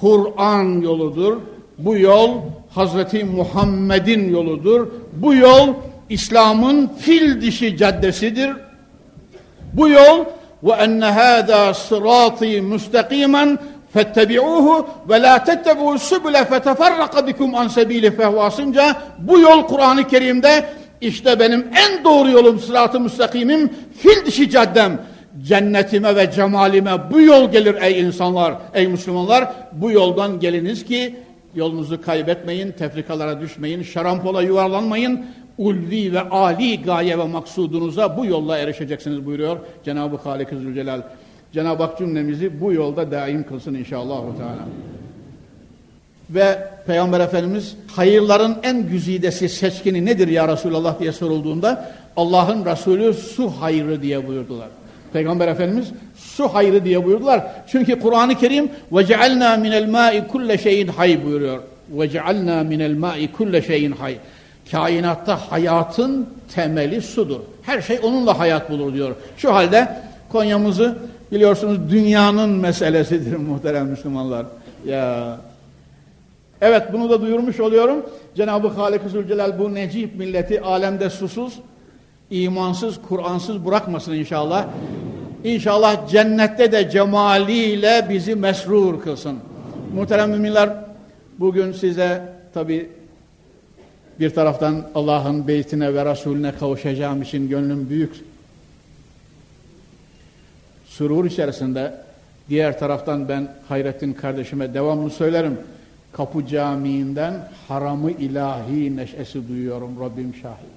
Kur'an 0.00 0.80
yoludur. 0.80 1.36
Bu 1.78 1.98
yol 1.98 2.38
Hazreti 2.74 3.24
Muhammed'in 3.24 4.30
yoludur. 4.30 4.88
Bu 5.12 5.34
yol 5.34 5.68
İslam'ın 6.10 6.90
fil 6.98 7.40
dişi 7.40 7.76
caddesidir. 7.76 8.50
Bu 9.72 9.88
yol 9.88 10.24
ve 10.62 10.72
enne 10.72 11.04
hâdâ 11.04 11.74
sırâtî 11.74 12.60
müstakimen 12.60 13.58
fettebi'uhu 13.92 14.86
ve 15.08 15.22
la 15.22 15.44
tettebu 15.44 15.98
sübüle 15.98 16.44
feteferraka 16.44 17.26
bikum 17.26 17.54
an 17.54 17.68
sebili 17.68 18.12
bu 19.18 19.38
yol 19.38 19.66
Kur'an-ı 19.66 20.08
Kerim'de 20.08 20.64
işte 21.00 21.40
benim 21.40 21.66
en 21.76 22.04
doğru 22.04 22.30
yolum 22.30 22.58
sırat-ı 22.58 23.00
müstakimim 23.00 23.70
fil 23.98 24.26
dişi 24.26 24.50
caddem 24.50 24.98
cennetime 25.42 26.16
ve 26.16 26.30
cemalime 26.30 26.92
bu 27.12 27.20
yol 27.20 27.52
gelir 27.52 27.76
ey 27.82 28.00
insanlar 28.00 28.54
ey 28.74 28.86
Müslümanlar 28.86 29.52
bu 29.72 29.90
yoldan 29.90 30.40
geliniz 30.40 30.84
ki 30.84 31.14
yolunuzu 31.56 32.00
kaybetmeyin 32.00 32.72
tefrikalara 32.72 33.40
düşmeyin 33.40 33.82
şarampola 33.82 34.42
yuvarlanmayın 34.42 35.26
ulvi 35.58 36.12
ve 36.12 36.20
ali 36.20 36.82
gaye 36.82 37.18
ve 37.18 37.24
maksudunuza 37.24 38.16
bu 38.16 38.26
yolla 38.26 38.58
erişeceksiniz 38.58 39.26
buyuruyor 39.26 39.56
Cenab-ı 39.84 40.16
Halik-i 40.16 40.56
Zülcelal. 40.56 41.02
Cenab-ı 41.52 41.82
Hak 41.82 41.98
cümlemizi 41.98 42.60
bu 42.60 42.72
yolda 42.72 43.10
daim 43.10 43.46
kılsın 43.46 43.74
inşallah. 43.74 44.36
Teala. 44.36 44.66
Ve 46.30 46.68
Peygamber 46.86 47.20
Efendimiz 47.20 47.76
hayırların 47.96 48.56
en 48.62 48.88
güzidesi 48.88 49.48
seçkini 49.48 50.04
nedir 50.04 50.28
ya 50.28 50.48
Resulallah 50.48 51.00
diye 51.00 51.12
sorulduğunda 51.12 51.94
Allah'ın 52.16 52.64
Resulü 52.64 53.14
su 53.14 53.50
hayrı 53.50 54.02
diye 54.02 54.28
buyurdular. 54.28 54.68
Peygamber 55.14 55.48
Efendimiz 55.48 55.92
su 56.16 56.48
hayrı 56.48 56.84
diye 56.84 57.04
buyurdular. 57.04 57.46
Çünkü 57.66 58.00
Kur'an-ı 58.00 58.34
Kerim 58.34 58.70
cealna 59.06 59.56
minel 59.56 59.88
ma'i 59.88 60.26
kulle 60.26 60.58
şeyin 60.58 60.88
hay 60.88 61.24
buyuruyor. 61.24 61.58
Cealna 62.12 62.62
minel 62.62 62.96
ma'i 62.96 63.32
kulle 63.32 63.62
şeyin 63.62 63.92
hay. 63.92 64.16
Kainatta 64.70 65.36
hayatın 65.50 66.28
temeli 66.54 67.02
sudur. 67.02 67.40
Her 67.62 67.82
şey 67.82 67.98
onunla 68.02 68.38
hayat 68.38 68.70
bulur 68.70 68.94
diyor. 68.94 69.14
Şu 69.36 69.54
halde 69.54 69.88
Konya'mızı 70.32 70.98
biliyorsunuz 71.32 71.78
dünyanın 71.90 72.50
meselesidir 72.50 73.36
muhterem 73.50 73.86
Müslümanlar. 73.86 74.46
Ya 74.86 75.36
Evet 76.60 76.82
bunu 76.92 77.10
da 77.10 77.22
duyurmuş 77.22 77.60
oluyorum. 77.60 78.06
Cenab-ı 78.36 78.68
Halik-i 78.68 79.08
Zülcelal 79.08 79.58
bu 79.58 79.74
necip 79.74 80.16
milleti 80.16 80.60
alemde 80.60 81.10
susuz, 81.10 81.54
imansız, 82.30 82.98
Kur'ansız 83.08 83.66
bırakmasın 83.66 84.12
inşallah. 84.12 84.66
İnşallah 85.44 86.08
cennette 86.08 86.72
de 86.72 86.90
cemaliyle 86.90 88.06
bizi 88.10 88.34
mesrur 88.34 89.02
kılsın. 89.02 89.38
Muhterem 89.94 90.30
müminler 90.30 90.70
bugün 91.38 91.72
size 91.72 92.22
tabi 92.54 92.90
bir 94.20 94.30
taraftan 94.30 94.86
Allah'ın 94.94 95.48
beytine 95.48 95.94
ve 95.94 96.04
Resulüne 96.04 96.52
kavuşacağım 96.52 97.22
için 97.22 97.48
gönlüm 97.48 97.88
büyük 97.90 98.14
surur 100.86 101.24
içerisinde 101.24 101.94
diğer 102.48 102.78
taraftan 102.78 103.28
ben 103.28 103.54
Hayrettin 103.68 104.12
kardeşime 104.12 104.74
devamlı 104.74 105.10
söylerim. 105.10 105.58
Kapı 106.12 106.46
Camii'nden 106.46 107.48
haramı 107.68 108.10
ilahi 108.10 108.96
neşesi 108.96 109.48
duyuyorum 109.48 110.00
Rabbim 110.00 110.34
şahit. 110.42 110.74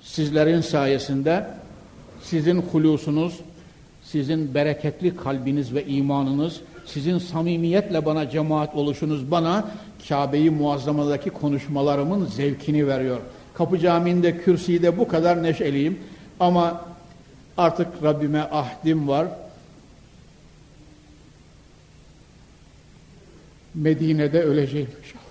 Sizlerin 0.00 0.60
sayesinde 0.60 1.46
sizin 2.30 2.62
hulusunuz, 2.62 3.40
sizin 4.04 4.54
bereketli 4.54 5.16
kalbiniz 5.16 5.74
ve 5.74 5.86
imanınız, 5.86 6.60
sizin 6.86 7.18
samimiyetle 7.18 8.06
bana 8.06 8.30
cemaat 8.30 8.74
oluşunuz 8.74 9.30
bana 9.30 9.70
Kabe'yi 10.08 10.50
muazzamadaki 10.50 11.30
konuşmalarımın 11.30 12.26
zevkini 12.26 12.86
veriyor. 12.86 13.20
Kapı 13.54 13.78
Camii'nde 13.78 14.38
kürsüde 14.38 14.98
bu 14.98 15.08
kadar 15.08 15.42
neşeliyim 15.42 15.98
ama 16.40 16.86
Artık 17.56 17.86
Rabbime 18.02 18.40
ahdim 18.40 19.08
var. 19.08 19.26
Medine'de 23.74 24.42
öleceğim 24.42 24.88
inşallah. 24.98 25.22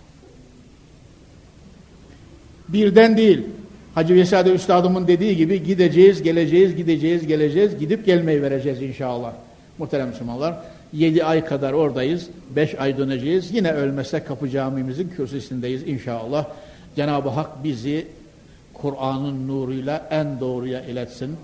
Birden 2.70 3.18
değil. 3.18 3.44
Hacı 3.96 4.16
Vesade 4.16 4.52
Üstadımın 4.52 5.08
dediği 5.08 5.38
gibi 5.38 5.64
gideceğiz, 5.64 6.24
geleceğiz, 6.24 6.76
gideceğiz, 6.76 7.28
geleceğiz, 7.28 7.78
gidip 7.80 8.06
gelmeyi 8.06 8.42
vereceğiz 8.42 8.82
inşallah. 8.82 9.34
Muhterem 9.78 10.08
Müslümanlar, 10.08 10.56
yedi 10.94 11.26
ay 11.26 11.46
kadar 11.46 11.74
oradayız, 11.74 12.28
beş 12.56 12.80
ay 12.80 12.98
döneceğiz. 12.98 13.54
Yine 13.54 13.72
ölmezsek 13.72 14.28
kapı 14.28 14.50
camimizin 14.50 15.10
kürsüsündeyiz 15.10 15.88
inşallah. 15.88 16.46
Cenab-ı 16.96 17.30
Hak 17.30 17.64
bizi 17.64 18.08
Kur'an'ın 18.74 19.48
nuruyla 19.48 20.08
en 20.12 20.40
doğruya 20.40 20.82
iletsin 20.82 21.38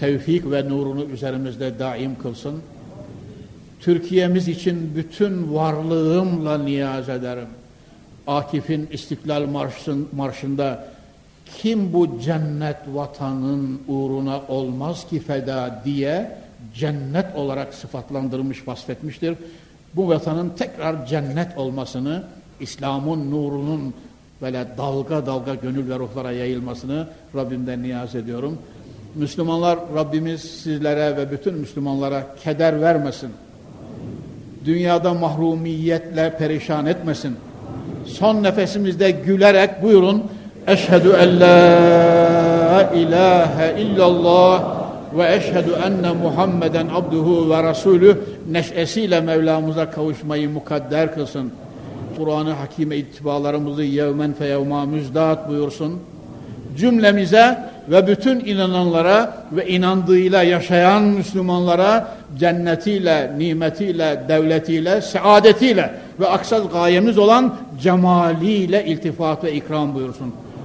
tevfik 0.00 0.50
ve 0.50 0.68
nurunu 0.68 1.04
üzerimizde 1.04 1.78
daim 1.78 2.18
kılsın. 2.18 2.62
Türkiye'miz 3.80 4.48
için 4.48 4.92
bütün 4.96 5.54
varlığımla 5.54 6.58
niyaz 6.58 7.08
ederim. 7.08 7.48
Akif'in 8.26 8.88
İstiklal 8.92 9.46
Marşın, 9.46 10.08
Marşı'nda 10.16 10.93
kim 11.46 11.92
bu 11.92 12.20
cennet 12.20 12.76
vatanın 12.92 13.80
uğruna 13.88 14.40
olmaz 14.48 15.06
ki 15.10 15.20
feda 15.20 15.82
diye 15.84 16.38
cennet 16.74 17.36
olarak 17.36 17.74
sıfatlandırmış, 17.74 18.68
vasfetmiştir. 18.68 19.36
Bu 19.96 20.08
vatanın 20.08 20.50
tekrar 20.50 21.06
cennet 21.06 21.58
olmasını, 21.58 22.22
İslam'ın 22.60 23.30
nurunun 23.30 23.94
böyle 24.42 24.66
dalga 24.78 25.26
dalga 25.26 25.54
gönül 25.54 25.90
ve 25.90 25.98
ruhlara 25.98 26.32
yayılmasını 26.32 27.08
Rabbimden 27.34 27.82
niyaz 27.82 28.14
ediyorum. 28.14 28.58
Müslümanlar 29.14 29.78
Rabbimiz 29.94 30.40
sizlere 30.40 31.16
ve 31.16 31.30
bütün 31.30 31.54
Müslümanlara 31.54 32.26
keder 32.44 32.80
vermesin. 32.80 33.30
Dünyada 34.64 35.14
mahrumiyetle 35.14 36.36
perişan 36.38 36.86
etmesin. 36.86 37.36
Son 38.06 38.42
nefesimizde 38.42 39.10
gülerek 39.10 39.82
buyurun. 39.82 40.24
Eşhedü 40.66 41.08
en 41.20 41.40
la 41.40 42.90
ilahe 42.94 43.80
illallah 43.80 44.62
ve 45.18 45.34
eşhedü 45.34 45.70
enne 45.86 46.12
Muhammeden 46.12 46.88
abduhu 46.88 47.50
ve 47.50 47.62
rasulü 47.62 48.18
neşesiyle 48.50 49.20
Mevlamıza 49.20 49.90
kavuşmayı 49.90 50.50
mukadder 50.50 51.14
kılsın. 51.14 51.52
Kur'an-ı 52.18 52.52
Hakime 52.52 52.96
ittibalarımızı 52.96 53.82
yevmen 53.82 54.32
fe 54.32 54.46
yevma 54.46 54.84
müzdat 54.84 55.48
buyursun. 55.48 56.00
Cümlemize 56.76 57.58
ve 57.88 58.06
bütün 58.06 58.40
inananlara 58.40 59.46
ve 59.52 59.68
inandığıyla 59.68 60.42
yaşayan 60.42 61.02
Müslümanlara 61.02 62.08
cennetiyle, 62.38 63.32
nimetiyle, 63.38 64.22
devletiyle, 64.28 65.00
saadetiyle 65.00 65.90
ve 66.20 66.28
aksal 66.28 66.68
gayemiz 66.68 67.18
olan 67.18 67.54
cemaliyle 67.82 68.84
iltifat 68.84 69.44
ve 69.44 69.52
ikram 69.52 69.94
buyursun. 69.94 70.34